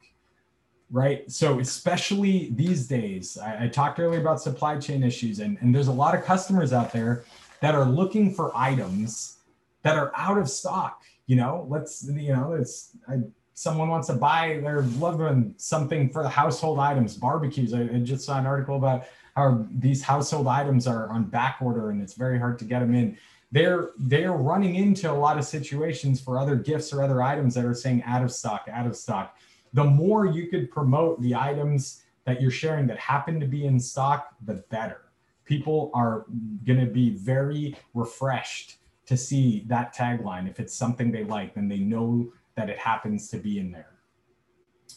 Right? 0.90 1.30
So 1.30 1.58
especially 1.58 2.50
these 2.54 2.86
days, 2.86 3.36
I, 3.38 3.64
I, 3.64 3.68
talked 3.68 3.98
earlier 3.98 4.20
about 4.20 4.40
supply 4.40 4.78
chain 4.78 5.02
issues, 5.02 5.40
and, 5.40 5.58
and 5.60 5.74
there's 5.74 5.88
a 5.88 5.92
lot 5.92 6.14
of 6.14 6.24
customers 6.24 6.72
out 6.72 6.92
there 6.92 7.24
that 7.60 7.74
are 7.74 7.84
looking 7.84 8.32
for 8.32 8.52
items 8.54 9.38
that 9.82 9.96
are 9.96 10.12
out 10.14 10.38
of 10.38 10.48
stock. 10.48 11.02
You 11.26 11.36
know, 11.36 11.66
let's 11.68 12.08
you 12.08 12.32
know, 12.32 12.52
it's 12.52 12.96
I, 13.08 13.20
someone 13.54 13.88
wants 13.88 14.06
to 14.08 14.14
buy 14.14 14.60
their 14.62 14.82
loved 14.82 15.20
one 15.20 15.54
something 15.56 16.10
for 16.10 16.22
the 16.22 16.28
household 16.28 16.78
items, 16.78 17.16
barbecues. 17.16 17.74
I, 17.74 17.82
I 17.82 17.98
just 18.02 18.24
saw 18.24 18.38
an 18.38 18.46
article 18.46 18.76
about 18.76 19.06
how 19.34 19.66
these 19.70 20.02
household 20.02 20.46
items 20.46 20.86
are 20.86 21.08
on 21.08 21.24
back 21.24 21.58
order 21.60 21.90
and 21.90 22.00
it's 22.00 22.14
very 22.14 22.38
hard 22.38 22.58
to 22.60 22.64
get 22.64 22.80
them 22.80 22.94
in. 22.94 23.18
They're 23.50 23.90
they're 23.98 24.32
running 24.32 24.76
into 24.76 25.10
a 25.10 25.14
lot 25.14 25.38
of 25.38 25.44
situations 25.44 26.20
for 26.20 26.38
other 26.38 26.54
gifts 26.54 26.92
or 26.92 27.02
other 27.02 27.22
items 27.22 27.54
that 27.54 27.64
are 27.64 27.74
saying 27.74 28.02
out 28.04 28.22
of 28.22 28.30
stock, 28.30 28.68
out 28.70 28.86
of 28.86 28.94
stock 28.94 29.36
the 29.76 29.84
more 29.84 30.24
you 30.24 30.48
could 30.48 30.70
promote 30.70 31.20
the 31.20 31.34
items 31.34 32.02
that 32.24 32.40
you're 32.40 32.50
sharing 32.50 32.86
that 32.86 32.98
happen 32.98 33.38
to 33.38 33.46
be 33.46 33.66
in 33.66 33.78
stock, 33.78 34.34
the 34.46 34.54
better. 34.70 35.02
People 35.44 35.90
are 35.92 36.24
going 36.64 36.80
to 36.80 36.86
be 36.86 37.10
very 37.10 37.76
refreshed 37.92 38.78
to 39.04 39.18
see 39.18 39.64
that 39.68 39.94
tagline. 39.94 40.48
If 40.48 40.60
it's 40.60 40.74
something 40.74 41.12
they 41.12 41.24
like, 41.24 41.54
then 41.54 41.68
they 41.68 41.78
know 41.78 42.32
that 42.56 42.70
it 42.70 42.78
happens 42.78 43.28
to 43.28 43.36
be 43.36 43.58
in 43.58 43.70
there. 43.70 43.92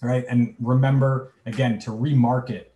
All 0.01 0.07
right. 0.07 0.23
And 0.29 0.55
remember, 0.61 1.33
again, 1.45 1.77
to 1.79 1.91
remarket 1.91 2.67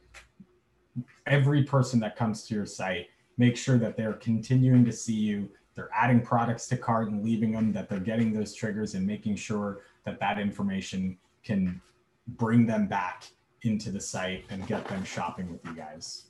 every 1.26 1.64
person 1.64 2.02
that 2.02 2.18
comes 2.18 2.46
to 2.48 2.54
your 2.54 2.66
site, 2.66 3.08
make 3.38 3.56
sure 3.56 3.78
that 3.78 3.96
they're 3.96 4.14
continuing 4.14 4.84
to 4.84 4.92
see 4.92 5.16
you. 5.16 5.50
They're 5.74 5.90
adding 5.96 6.22
products 6.22 6.68
to 6.68 6.78
cart 6.78 7.10
and 7.10 7.24
leaving 7.24 7.54
them, 7.54 7.72
that 7.72 7.88
they're 7.88 8.02
getting 8.02 8.34
those 8.34 8.54
triggers 8.54 8.94
and 8.94 9.08
making 9.08 9.38
sure 9.38 9.84
that 10.04 10.20
that 10.20 10.38
information 10.38 11.18
can 11.46 11.82
bring 12.28 12.66
them 12.66 12.88
back 12.88 13.26
into 13.64 13.92
the 13.92 14.00
site 14.00 14.46
and 14.50 14.66
get 14.68 14.88
them 14.88 15.04
shopping 15.04 15.52
with 15.52 15.64
you 15.66 15.74
guys. 15.74 16.26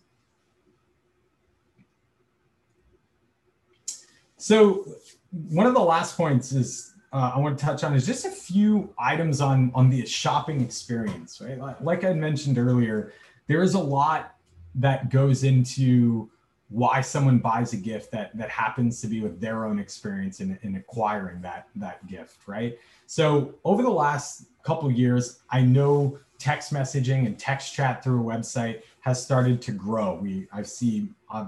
So 4.37 4.85
one 5.31 5.65
of 5.65 5.73
the 5.73 5.79
last 5.79 6.17
points 6.17 6.51
is 6.51 6.93
uh, 7.13 7.31
I 7.35 7.39
want 7.39 7.57
to 7.57 7.63
touch 7.63 7.83
on 7.83 7.93
is 7.93 8.05
just 8.05 8.25
a 8.25 8.29
few 8.29 8.93
items 8.97 9.39
on 9.39 9.71
on 9.73 9.89
the 9.89 10.05
shopping 10.05 10.61
experience, 10.61 11.39
right? 11.39 11.81
Like 11.81 12.03
I 12.03 12.13
mentioned 12.13 12.57
earlier, 12.57 13.13
there 13.47 13.61
is 13.61 13.75
a 13.75 13.79
lot 13.79 14.35
that 14.75 15.09
goes 15.09 15.43
into 15.43 16.29
why 16.69 17.01
someone 17.01 17.37
buys 17.37 17.73
a 17.73 17.77
gift 17.77 18.11
that 18.11 18.35
that 18.35 18.49
happens 18.49 18.99
to 19.01 19.07
be 19.07 19.21
with 19.21 19.39
their 19.39 19.65
own 19.65 19.77
experience 19.77 20.39
in, 20.39 20.57
in 20.63 20.75
acquiring 20.75 21.39
that 21.41 21.67
that 21.75 22.05
gift, 22.07 22.47
right? 22.47 22.79
So 23.05 23.55
over 23.63 23.83
the 23.83 23.91
last 23.91 24.47
couple 24.63 24.89
years, 24.91 25.39
I 25.49 25.61
know 25.61 26.19
text 26.39 26.73
messaging 26.73 27.25
and 27.25 27.37
text 27.39 27.73
chat 27.73 28.03
through 28.03 28.21
a 28.21 28.23
website 28.23 28.81
has 29.01 29.23
started 29.23 29.61
to 29.61 29.71
grow. 29.71 30.15
We 30.15 30.47
I 30.51 30.63
see 30.63 31.09
uh, 31.31 31.47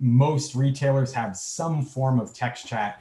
most 0.00 0.54
retailers 0.54 1.12
have 1.14 1.36
some 1.36 1.82
form 1.82 2.20
of 2.20 2.34
text 2.34 2.66
chat 2.66 3.00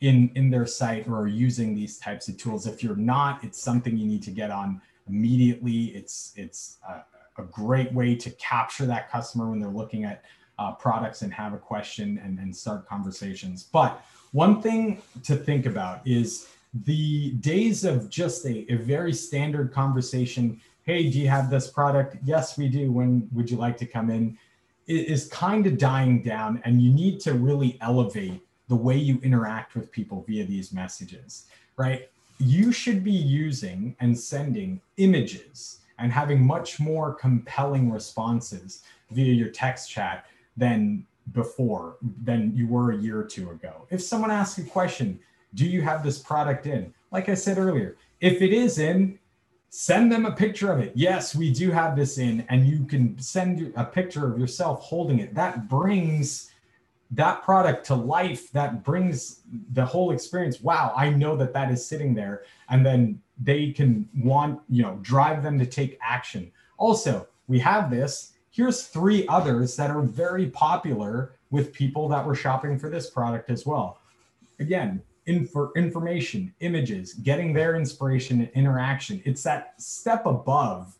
in 0.00 0.30
in 0.34 0.50
their 0.50 0.66
site 0.66 1.08
or 1.08 1.20
are 1.22 1.26
using 1.26 1.74
these 1.74 1.98
types 1.98 2.28
of 2.28 2.36
tools. 2.36 2.66
If 2.66 2.82
you're 2.82 2.96
not, 2.96 3.42
it's 3.42 3.60
something 3.60 3.96
you 3.96 4.06
need 4.06 4.22
to 4.24 4.30
get 4.30 4.50
on 4.50 4.80
immediately. 5.08 5.86
It's 5.86 6.32
it's 6.36 6.78
a, 6.88 7.04
a 7.40 7.44
great 7.46 7.92
way 7.92 8.14
to 8.16 8.30
capture 8.32 8.86
that 8.86 9.10
customer 9.10 9.50
when 9.50 9.58
they're 9.58 9.68
looking 9.68 10.04
at 10.04 10.24
uh, 10.58 10.72
products 10.72 11.22
and 11.22 11.32
have 11.32 11.52
a 11.52 11.58
question 11.58 12.20
and, 12.22 12.38
and 12.38 12.54
start 12.54 12.86
conversations. 12.86 13.64
But 13.64 14.04
one 14.32 14.60
thing 14.62 15.02
to 15.24 15.36
think 15.36 15.66
about 15.66 16.06
is 16.06 16.48
the 16.84 17.32
days 17.32 17.84
of 17.84 18.10
just 18.10 18.44
a, 18.46 18.72
a 18.72 18.76
very 18.76 19.12
standard 19.12 19.72
conversation 19.72 20.60
hey 20.84 21.08
do 21.08 21.18
you 21.18 21.28
have 21.28 21.48
this 21.48 21.70
product? 21.70 22.16
Yes 22.24 22.58
we 22.58 22.68
do. 22.68 22.92
When 22.92 23.28
would 23.32 23.50
you 23.50 23.56
like 23.56 23.76
to 23.78 23.86
come 23.86 24.10
in? 24.10 24.38
is 24.86 25.28
kind 25.28 25.66
of 25.66 25.78
dying 25.78 26.22
down 26.22 26.60
and 26.66 26.82
you 26.82 26.92
need 26.92 27.18
to 27.18 27.32
really 27.32 27.78
elevate 27.80 28.46
the 28.68 28.76
way 28.76 28.94
you 28.94 29.18
interact 29.22 29.74
with 29.74 29.90
people 29.90 30.22
via 30.28 30.44
these 30.44 30.74
messages 30.74 31.46
right? 31.76 32.08
You 32.38 32.72
should 32.72 33.04
be 33.04 33.12
using 33.12 33.96
and 34.00 34.18
sending 34.18 34.80
images 34.96 35.80
and 35.98 36.12
having 36.12 36.44
much 36.44 36.80
more 36.80 37.14
compelling 37.14 37.90
responses 37.90 38.82
via 39.10 39.32
your 39.32 39.48
text 39.48 39.90
chat 39.90 40.26
than 40.56 41.06
before 41.32 41.96
than 42.22 42.54
you 42.54 42.66
were 42.66 42.92
a 42.92 42.96
year 42.96 43.20
or 43.20 43.24
two 43.24 43.50
ago. 43.50 43.86
If 43.90 44.02
someone 44.02 44.30
asks 44.30 44.58
a 44.58 44.64
question 44.64 45.20
do 45.54 45.66
you 45.66 45.82
have 45.82 46.02
this 46.02 46.18
product 46.18 46.66
in? 46.66 46.92
Like 47.10 47.28
I 47.28 47.34
said 47.34 47.58
earlier, 47.58 47.96
if 48.20 48.42
it 48.42 48.52
is 48.52 48.78
in, 48.78 49.18
send 49.70 50.10
them 50.10 50.26
a 50.26 50.32
picture 50.32 50.72
of 50.72 50.80
it. 50.80 50.92
Yes, 50.94 51.34
we 51.34 51.52
do 51.52 51.70
have 51.70 51.96
this 51.96 52.18
in, 52.18 52.44
and 52.48 52.66
you 52.66 52.84
can 52.84 53.18
send 53.18 53.72
a 53.76 53.84
picture 53.84 54.32
of 54.32 54.38
yourself 54.38 54.82
holding 54.82 55.18
it. 55.18 55.34
That 55.34 55.68
brings 55.68 56.50
that 57.10 57.42
product 57.42 57.86
to 57.86 57.94
life. 57.94 58.50
That 58.52 58.84
brings 58.84 59.40
the 59.72 59.84
whole 59.84 60.10
experience. 60.10 60.60
Wow, 60.60 60.92
I 60.96 61.10
know 61.10 61.36
that 61.36 61.52
that 61.52 61.70
is 61.70 61.84
sitting 61.84 62.14
there. 62.14 62.42
And 62.68 62.84
then 62.84 63.20
they 63.40 63.72
can 63.72 64.08
want, 64.16 64.60
you 64.68 64.82
know, 64.82 64.98
drive 65.02 65.42
them 65.42 65.58
to 65.58 65.66
take 65.66 65.98
action. 66.02 66.50
Also, 66.78 67.26
we 67.46 67.58
have 67.60 67.90
this. 67.90 68.32
Here's 68.50 68.86
three 68.86 69.26
others 69.28 69.76
that 69.76 69.90
are 69.90 70.02
very 70.02 70.46
popular 70.46 71.32
with 71.50 71.72
people 71.72 72.08
that 72.08 72.24
were 72.24 72.34
shopping 72.34 72.78
for 72.78 72.88
this 72.88 73.10
product 73.10 73.50
as 73.50 73.66
well. 73.66 73.98
Again, 74.60 75.02
info, 75.26 75.72
information, 75.76 76.52
images, 76.60 77.14
getting 77.14 77.52
their 77.52 77.76
inspiration 77.76 78.40
and 78.40 78.50
interaction. 78.54 79.22
It's 79.24 79.42
that 79.44 79.80
step 79.80 80.26
above 80.26 80.96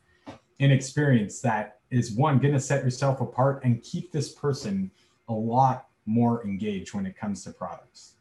an 0.61 0.71
experience 0.71 1.41
that 1.41 1.79
is 1.91 2.13
one 2.13 2.39
going 2.39 2.55
to 2.55 2.61
set 2.61 2.85
yourself 2.85 3.21
apart 3.21 3.65
and 3.65 3.83
keep 3.83 4.13
this 4.13 4.33
person 4.33 4.91
a 5.29 5.33
lot 5.33 5.89
more 6.07 6.45
engaged 6.45 6.95
when 6.95 7.07
it 7.07 7.17
comes 7.17 7.45
to 7.45 7.51
products. 7.51 8.15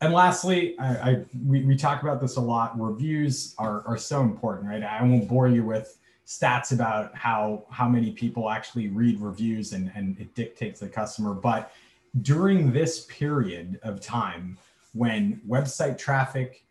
And 0.00 0.12
lastly, 0.12 0.78
I, 0.78 0.86
I 0.86 1.24
we, 1.46 1.62
we 1.64 1.76
talk 1.76 2.02
about 2.02 2.20
this 2.20 2.36
a 2.36 2.40
lot. 2.40 2.78
Reviews 2.78 3.54
are, 3.58 3.82
are 3.86 3.96
so 3.96 4.20
important, 4.20 4.68
right? 4.68 4.82
I 4.82 5.02
won't 5.02 5.28
bore 5.28 5.48
you 5.48 5.64
with 5.64 5.98
stats 6.26 6.72
about 6.72 7.14
how 7.14 7.64
how 7.70 7.88
many 7.88 8.10
people 8.10 8.50
actually 8.50 8.88
read 8.88 9.20
reviews 9.20 9.72
and, 9.72 9.90
and 9.94 10.18
it 10.18 10.34
dictates 10.34 10.80
the 10.80 10.88
customer, 10.88 11.34
but 11.34 11.72
during 12.22 12.72
this 12.72 13.06
period 13.06 13.78
of 13.82 14.00
time 14.00 14.58
when 14.92 15.40
website 15.48 15.98
traffic, 15.98 16.64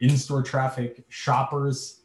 in 0.00 0.16
store 0.16 0.42
traffic, 0.42 1.04
shoppers 1.08 2.02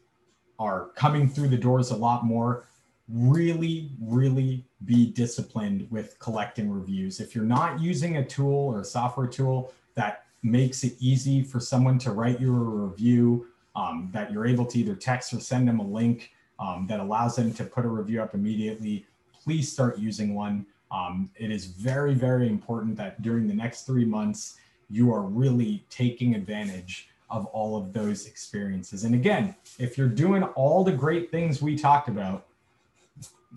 are 0.60 0.90
coming 0.96 1.28
through 1.28 1.50
the 1.50 1.58
doors 1.58 1.92
a 1.92 1.96
lot 1.96 2.24
more, 2.24 2.66
really, 3.10 3.92
really 4.00 4.66
be 4.86 5.12
disciplined 5.12 5.88
with 5.90 6.18
collecting 6.20 6.70
reviews. 6.70 7.20
If 7.20 7.36
you're 7.36 7.44
not 7.44 7.80
using 7.80 8.18
a 8.18 8.26
tool 8.26 8.68
or 8.68 8.82
a 8.82 8.86
software 8.86 9.28
tool 9.28 9.74
that 9.96 10.26
makes 10.44 10.84
it 10.84 10.94
easy 11.00 11.44
for 11.44 11.60
someone 11.60 11.98
to 12.00 12.12
write 12.12 12.40
you 12.40 12.56
a 12.56 12.60
review, 12.60 13.48
um, 13.76 14.10
that 14.14 14.32
you're 14.32 14.46
able 14.46 14.66
to 14.66 14.80
either 14.80 14.96
text 14.96 15.34
or 15.34 15.40
send 15.40 15.68
them 15.68 15.80
a 15.80 15.86
link 15.86 16.32
um, 16.60 16.86
that 16.88 17.00
allows 17.00 17.36
them 17.36 17.54
to 17.54 17.64
put 17.64 17.86
a 17.86 17.88
review 17.88 18.22
up 18.22 18.34
immediately, 18.34 19.06
please 19.32 19.72
start 19.72 19.98
using 19.98 20.36
one. 20.36 20.66
Um, 20.92 21.32
it 21.38 21.52
is 21.52 21.66
very, 21.66 22.14
very 22.14 22.48
important 22.48 22.98
that 22.98 23.22
during 23.22 23.48
the 23.48 23.54
next 23.54 23.84
three 23.84 24.06
months, 24.06 24.58
you 24.90 25.14
are 25.14 25.22
really 25.22 25.86
taking 25.90 26.36
advantage 26.36 27.10
of 27.30 27.46
all 27.48 27.78
of 27.78 27.94
those 27.94 28.26
experiences. 28.26 29.06
And 29.06 29.16
again, 29.16 29.56
if 29.80 29.98
you're 29.98 30.10
doing 30.10 30.44
all 30.44 30.84
the 30.84 30.92
great 30.92 31.32
things 31.32 31.62
we 31.62 31.78
talked 31.78 32.10
about 32.10 32.48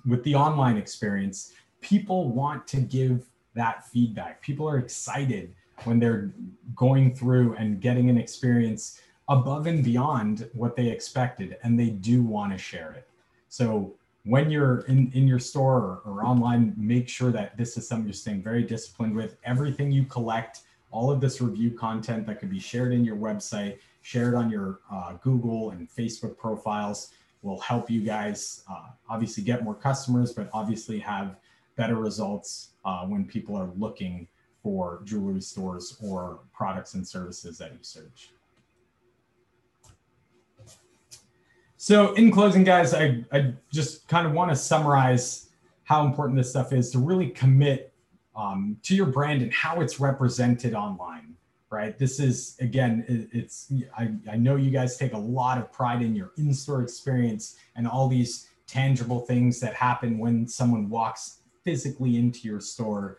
with 0.07 0.23
the 0.23 0.37
online 0.37 0.77
experience, 0.77 1.53
people 1.81 2.31
want 2.31 2.69
to 2.69 2.77
give 2.77 3.27
that 3.55 3.87
feedback. 3.89 4.41
People 4.43 4.69
are 4.69 4.79
excited 4.79 5.55
when 5.83 5.99
they're 5.99 6.33
going 6.77 7.13
through 7.15 7.57
and 7.57 7.81
getting 7.81 8.09
an 8.11 8.17
experience 8.17 9.01
above 9.29 9.67
and 9.67 9.83
beyond 9.83 10.49
what 10.53 10.77
they 10.77 10.89
expected, 10.89 11.57
and 11.63 11.79
they 11.79 11.91
do 11.91 12.23
want 12.23 12.53
to 12.53 12.59
share 12.59 12.93
it. 12.93 13.09
So 13.49 13.95
when 14.25 14.51
you're 14.51 14.81
in, 14.81 15.11
in 15.15 15.27
your 15.27 15.39
store 15.39 15.77
or, 15.77 16.03
or 16.05 16.25
online, 16.25 16.73
make 16.77 17.09
sure 17.09 17.31
that 17.31 17.57
this 17.57 17.77
is 17.77 17.87
something 17.87 18.07
you're 18.07 18.15
staying 18.15 18.43
very 18.43 18.63
disciplined 18.63 19.15
with. 19.15 19.37
Everything 19.45 19.93
you 19.93 20.05
collect, 20.05 20.61
all 20.91 21.11
of 21.11 21.21
this 21.21 21.41
review 21.41 21.71
content 21.71 22.27
that 22.27 22.41
could 22.41 22.51
be 22.51 22.59
shared 22.59 22.93
in 22.93 23.05
your 23.05 23.17
website, 23.17 23.79
shared 24.03 24.35
on 24.35 24.51
your 24.51 24.81
uh, 24.91 25.15
Google 25.23 25.71
and 25.71 25.89
Facebook 25.91 26.39
profiles 26.39 27.13
will 27.43 27.61
help 27.61 27.91
you 27.91 28.01
guys 28.01 28.65
uh, 28.71 28.87
obviously 29.09 29.45
get 29.45 29.63
more 29.63 29.75
customers, 29.75 30.33
but 30.33 30.49
obviously 30.53 30.99
have 30.99 31.37
better 31.77 31.97
results 31.97 32.71
uh, 32.85 33.05
when 33.05 33.25
people 33.25 33.55
are 33.57 33.71
looking 33.77 34.27
for 34.63 35.03
jewelry 35.05 35.43
stores 35.43 35.99
or 36.03 36.39
products 36.55 36.95
and 36.95 37.07
services 37.07 37.59
that 37.59 37.73
you 37.73 37.79
search. 37.83 38.31
So, 41.87 42.15
in 42.15 42.31
closing, 42.31 42.65
guys, 42.65 42.95
I, 42.95 43.23
I 43.31 43.53
just 43.71 44.09
kind 44.09 44.27
of 44.27 44.33
want 44.33 44.51
to 44.51 44.57
summarize 44.57 45.51
how 45.83 46.07
important 46.07 46.39
this 46.39 46.49
stuff 46.49 46.73
is 46.73 46.91
to 46.93 46.99
really 46.99 47.29
commit 47.29 47.93
um, 48.35 48.79
to 48.85 48.97
your 48.97 49.05
brand 49.05 49.43
and 49.43 49.53
how 49.53 49.83
it's 49.83 50.01
represented 50.01 50.73
online, 50.73 51.35
right? 51.69 51.99
This 51.99 52.21
is 52.21 52.57
again, 52.59 53.05
it, 53.07 53.29
it's 53.39 53.71
I, 53.99 54.13
I 54.33 54.37
know 54.39 54.57
you 54.57 54.71
guys 54.71 54.97
take 54.97 55.13
a 55.13 55.19
lot 55.19 55.59
of 55.59 55.71
pride 55.73 56.01
in 56.01 56.17
your 56.17 56.31
in-store 56.39 56.81
experience 56.81 57.57
and 57.77 57.87
all 57.87 58.09
these 58.09 58.49
tangible 58.67 59.21
things 59.21 59.61
that 59.61 59.75
happen 59.75 60.17
when 60.17 60.49
someone 60.49 60.89
walks 60.89 61.41
physically 61.65 62.17
into 62.17 62.49
your 62.49 62.61
store. 62.61 63.19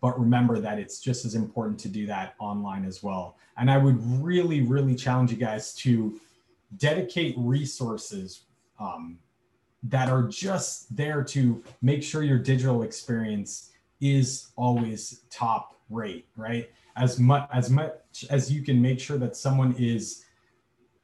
But 0.00 0.20
remember 0.20 0.60
that 0.60 0.78
it's 0.78 1.00
just 1.00 1.24
as 1.24 1.34
important 1.34 1.80
to 1.80 1.88
do 1.88 2.06
that 2.06 2.36
online 2.38 2.84
as 2.84 3.02
well. 3.02 3.38
And 3.56 3.68
I 3.68 3.76
would 3.76 3.98
really, 4.22 4.62
really 4.62 4.94
challenge 4.94 5.32
you 5.32 5.36
guys 5.36 5.74
to 5.78 6.20
dedicate 6.76 7.34
resources 7.38 8.44
um, 8.78 9.18
that 9.82 10.08
are 10.08 10.22
just 10.24 10.94
there 10.94 11.22
to 11.22 11.62
make 11.82 12.02
sure 12.02 12.22
your 12.22 12.38
digital 12.38 12.82
experience 12.82 13.70
is 14.00 14.48
always 14.56 15.22
top 15.30 15.76
rate, 15.90 16.26
right? 16.36 16.70
As 16.96 17.18
much 17.18 17.48
as 17.52 17.70
much 17.70 18.24
as 18.30 18.52
you 18.52 18.62
can 18.62 18.80
make 18.80 19.00
sure 19.00 19.18
that 19.18 19.36
someone 19.36 19.74
is 19.78 20.24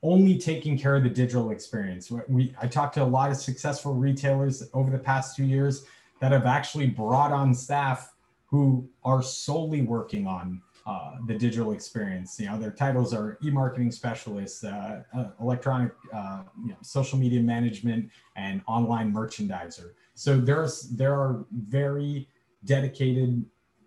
only 0.03 0.39
taking 0.39 0.79
care 0.79 0.97
of 0.97 1.03
the 1.03 1.11
digital 1.11 1.51
experience. 1.51 2.11
We 2.11 2.55
I 2.61 2.67
talked 2.67 2.95
to 2.95 3.03
a 3.03 3.05
lot 3.05 3.31
of 3.31 3.37
successful 3.37 3.95
retailers 3.95 4.69
over 4.73 4.91
the 4.91 4.99
past 4.99 5.37
two 5.37 5.45
years 5.45 5.85
that 6.21 6.33
have 6.33 6.47
actually 6.47 6.87
brought 6.87 7.33
on 7.33 7.55
staff 7.55 8.13
who 8.47 8.89
are 9.05 9.23
solely 9.23 9.83
working 9.83 10.27
on 10.27 10.63
uh, 10.87 11.17
the 11.27 11.35
digital 11.35 11.73
experience. 11.73 12.39
You 12.41 12.47
know, 12.47 12.59
their 12.59 12.71
titles 12.71 13.13
are 13.13 13.39
e-marketing 13.45 13.93
specialists, 13.93 14.65
uh, 14.65 15.03
uh, 15.15 15.25
electronic, 15.41 15.93
uh, 16.13 16.43
you 16.63 16.71
know, 16.71 16.77
social 16.83 17.19
media 17.19 17.41
management, 17.41 18.11
and 18.37 18.63
online 18.67 19.13
merchandiser. 19.13 19.91
So 20.15 20.39
there's 20.39 20.83
there 20.91 21.15
are 21.15 21.45
very 21.53 22.29
dedicated, 22.65 23.45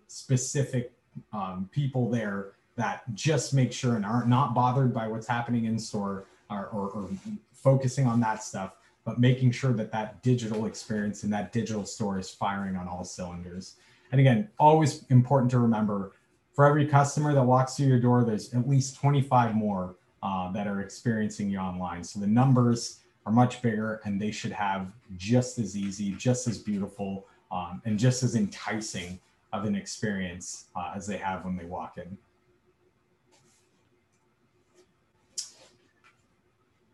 specific 0.08 0.92
um, 1.32 1.68
people 1.72 2.10
there 2.10 2.52
that 2.76 3.02
just 3.14 3.54
make 3.54 3.72
sure 3.72 3.96
and 3.96 4.04
are 4.04 4.26
not 4.26 4.54
bothered 4.54 4.92
by 4.92 5.06
what's 5.06 5.26
happening 5.26 5.66
in 5.66 5.78
store 5.78 6.26
or, 6.50 6.66
or, 6.66 6.88
or 6.90 7.08
focusing 7.52 8.06
on 8.06 8.20
that 8.20 8.42
stuff, 8.42 8.72
but 9.04 9.18
making 9.18 9.50
sure 9.52 9.72
that 9.72 9.92
that 9.92 10.22
digital 10.22 10.66
experience 10.66 11.22
and 11.22 11.32
that 11.32 11.52
digital 11.52 11.84
store 11.84 12.18
is 12.18 12.30
firing 12.30 12.76
on 12.76 12.88
all 12.88 13.04
cylinders. 13.04 13.76
And 14.10 14.20
again, 14.20 14.48
always 14.58 15.04
important 15.10 15.50
to 15.52 15.58
remember 15.58 16.12
for 16.54 16.64
every 16.64 16.86
customer 16.86 17.34
that 17.34 17.42
walks 17.42 17.76
through 17.76 17.86
your 17.86 18.00
door, 18.00 18.24
there's 18.24 18.54
at 18.54 18.68
least 18.68 18.96
25 18.96 19.54
more 19.54 19.96
uh, 20.22 20.50
that 20.52 20.66
are 20.66 20.80
experiencing 20.80 21.50
you 21.50 21.58
online. 21.58 22.02
So 22.04 22.20
the 22.20 22.26
numbers 22.28 23.00
are 23.26 23.32
much 23.32 23.60
bigger 23.60 24.00
and 24.04 24.20
they 24.20 24.30
should 24.30 24.52
have 24.52 24.92
just 25.16 25.58
as 25.58 25.76
easy, 25.76 26.12
just 26.12 26.46
as 26.46 26.58
beautiful, 26.58 27.26
um, 27.50 27.82
and 27.84 27.98
just 27.98 28.22
as 28.22 28.36
enticing 28.36 29.18
of 29.52 29.64
an 29.64 29.74
experience 29.74 30.66
uh, 30.76 30.92
as 30.94 31.06
they 31.06 31.16
have 31.16 31.44
when 31.44 31.56
they 31.56 31.64
walk 31.64 31.98
in. 31.98 32.16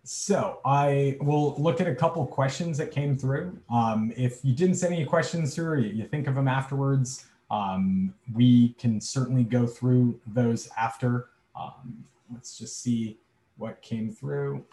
So 0.04 0.60
I 0.64 1.18
will 1.20 1.54
look 1.56 1.80
at 1.80 1.86
a 1.86 1.94
couple 1.94 2.26
questions 2.26 2.76
that 2.78 2.90
came 2.90 3.16
through. 3.16 3.56
Um, 3.70 4.12
if 4.16 4.40
you 4.42 4.54
didn't 4.54 4.74
send 4.76 4.92
any 4.92 5.04
questions 5.04 5.54
through 5.54 5.68
or 5.68 5.78
you 5.78 6.04
think 6.04 6.26
of 6.26 6.34
them 6.34 6.48
afterwards, 6.48 7.26
um, 7.50 8.14
we 8.32 8.70
can 8.74 9.00
certainly 9.00 9.44
go 9.44 9.66
through 9.66 10.20
those 10.26 10.68
after. 10.78 11.30
Um, 11.58 12.04
let's 12.32 12.56
just 12.56 12.82
see 12.82 13.18
what 13.56 13.82
came 13.82 14.10
through. 14.10 14.64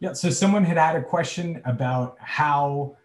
Yeah, 0.00 0.14
so 0.14 0.30
someone 0.30 0.64
had 0.64 0.78
had 0.78 0.96
a 0.96 1.02
question 1.02 1.60
about 1.66 2.16
how 2.18 2.96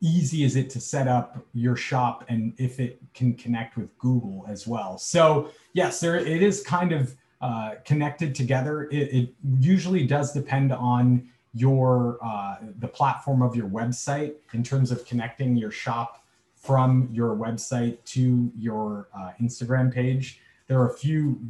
easy 0.00 0.44
is 0.44 0.56
it 0.56 0.70
to 0.70 0.80
set 0.80 1.08
up 1.08 1.44
your 1.54 1.74
shop 1.74 2.24
and 2.28 2.52
if 2.58 2.78
it 2.78 3.00
can 3.14 3.34
connect 3.34 3.76
with 3.76 3.96
Google 3.98 4.44
as 4.48 4.66
well. 4.66 4.98
So 4.98 5.50
yes, 5.72 6.00
there 6.00 6.16
it 6.16 6.42
is 6.42 6.62
kind 6.62 6.92
of 6.92 7.16
uh, 7.40 7.76
connected 7.84 8.34
together. 8.34 8.84
It, 8.90 9.12
it, 9.12 9.34
usually 9.60 10.06
does 10.06 10.32
depend 10.32 10.72
on 10.72 11.28
your 11.54 12.18
uh, 12.22 12.56
the 12.78 12.88
platform 12.88 13.42
of 13.42 13.56
your 13.56 13.68
website 13.68 14.34
in 14.52 14.62
terms 14.62 14.90
of 14.90 15.04
connecting 15.06 15.56
your 15.56 15.70
shop 15.70 16.24
from 16.60 17.08
your 17.12 17.36
website 17.36 18.02
to 18.04 18.50
your 18.56 19.08
uh, 19.16 19.30
Instagram 19.40 19.92
page. 19.92 20.40
There 20.66 20.78
are 20.80 20.90
a 20.90 20.94
few 20.94 21.40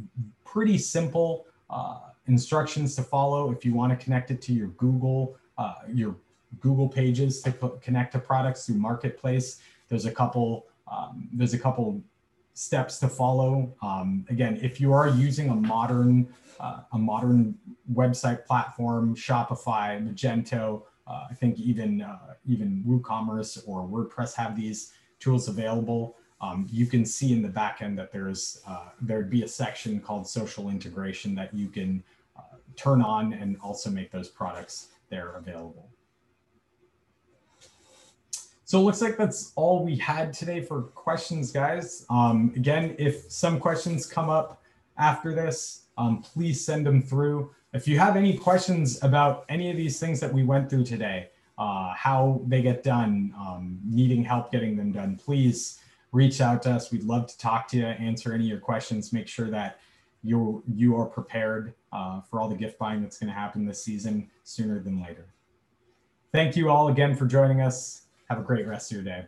pretty 0.45 0.77
simple 0.77 1.47
uh, 1.69 1.99
instructions 2.27 2.95
to 2.95 3.03
follow 3.03 3.51
if 3.51 3.65
you 3.65 3.73
want 3.73 3.97
to 3.97 4.03
connect 4.03 4.31
it 4.31 4.41
to 4.43 4.53
your 4.53 4.67
Google, 4.69 5.35
uh, 5.57 5.73
your 5.91 6.15
Google 6.59 6.87
pages 6.87 7.41
to 7.41 7.51
connect 7.81 8.13
to 8.13 8.19
products 8.19 8.65
through 8.65 8.75
Marketplace. 8.75 9.59
There's 9.87 10.05
a 10.05 10.11
couple. 10.11 10.67
Um, 10.91 11.29
there's 11.31 11.53
a 11.53 11.59
couple 11.59 12.01
steps 12.55 12.97
to 12.99 13.07
follow. 13.07 13.71
Um, 13.81 14.25
again, 14.29 14.59
if 14.61 14.81
you 14.81 14.91
are 14.91 15.07
using 15.07 15.49
a 15.49 15.55
modern 15.55 16.33
uh, 16.59 16.81
a 16.91 16.97
modern 16.97 17.55
website 17.93 18.45
platform, 18.45 19.15
Shopify, 19.15 20.01
Magento, 20.05 20.83
uh, 21.07 21.25
I 21.29 21.33
think 21.33 21.59
even 21.59 22.01
uh, 22.01 22.35
even 22.45 22.83
WooCommerce 22.87 23.63
or 23.67 23.87
WordPress 23.87 24.35
have 24.35 24.55
these 24.55 24.93
tools 25.19 25.47
available. 25.47 26.15
Um, 26.41 26.67
you 26.71 26.85
can 26.85 27.05
see 27.05 27.33
in 27.33 27.41
the 27.41 27.49
backend 27.49 27.97
that 27.97 28.11
there's 28.11 28.61
uh, 28.67 28.89
there'd 29.01 29.29
be 29.29 29.43
a 29.43 29.47
section 29.47 29.99
called 29.99 30.27
social 30.27 30.69
integration 30.69 31.35
that 31.35 31.53
you 31.53 31.67
can 31.67 32.03
uh, 32.37 32.57
turn 32.75 33.01
on 33.01 33.33
and 33.33 33.57
also 33.61 33.89
make 33.89 34.11
those 34.11 34.29
products 34.29 34.87
there 35.09 35.31
available. 35.35 35.89
So 38.63 38.79
it 38.79 38.83
looks 38.83 39.01
like 39.01 39.17
that's 39.17 39.51
all 39.55 39.83
we 39.83 39.95
had 39.95 40.31
today 40.31 40.61
for 40.61 40.83
questions, 40.83 41.51
guys. 41.51 42.05
Um, 42.09 42.53
again, 42.55 42.95
if 42.99 43.31
some 43.31 43.59
questions 43.59 44.05
come 44.05 44.29
up 44.29 44.61
after 44.95 45.33
this, 45.33 45.85
um, 45.97 46.21
please 46.21 46.63
send 46.63 46.85
them 46.85 47.01
through. 47.01 47.49
If 47.73 47.87
you 47.87 47.97
have 47.97 48.15
any 48.15 48.37
questions 48.37 49.03
about 49.03 49.45
any 49.49 49.71
of 49.71 49.77
these 49.77 49.99
things 49.99 50.19
that 50.19 50.31
we 50.31 50.43
went 50.43 50.69
through 50.69 50.85
today, 50.85 51.29
uh, 51.59 51.93
how 51.93 52.41
they 52.47 52.61
get 52.61 52.83
done, 52.83 53.33
um, 53.37 53.79
needing 53.85 54.23
help 54.23 54.51
getting 54.51 54.77
them 54.77 54.91
done, 54.91 55.17
please 55.17 55.79
reach 56.11 56.41
out 56.41 56.63
to 56.63 56.71
us. 56.71 56.91
We'd 56.91 57.03
love 57.03 57.27
to 57.27 57.37
talk 57.37 57.67
to 57.69 57.77
you, 57.77 57.85
answer 57.85 58.33
any 58.33 58.45
of 58.45 58.49
your 58.49 58.59
questions, 58.59 59.13
make 59.13 59.27
sure 59.27 59.51
that 59.51 59.79
you 60.23 60.63
you 60.73 60.97
are 60.97 61.05
prepared 61.05 61.73
uh, 61.91 62.21
for 62.21 62.39
all 62.39 62.49
the 62.49 62.55
gift 62.55 62.79
buying 62.79 63.01
that's 63.01 63.17
going 63.17 63.31
to 63.31 63.33
happen 63.33 63.65
this 63.65 63.83
season 63.83 64.29
sooner 64.43 64.79
than 64.79 65.01
later. 65.01 65.27
Thank 66.31 66.55
you 66.55 66.69
all 66.69 66.87
again 66.89 67.15
for 67.15 67.25
joining 67.25 67.61
us. 67.61 68.03
Have 68.29 68.39
a 68.39 68.43
great 68.43 68.67
rest 68.67 68.91
of 68.91 68.95
your 68.95 69.03
day. 69.03 69.25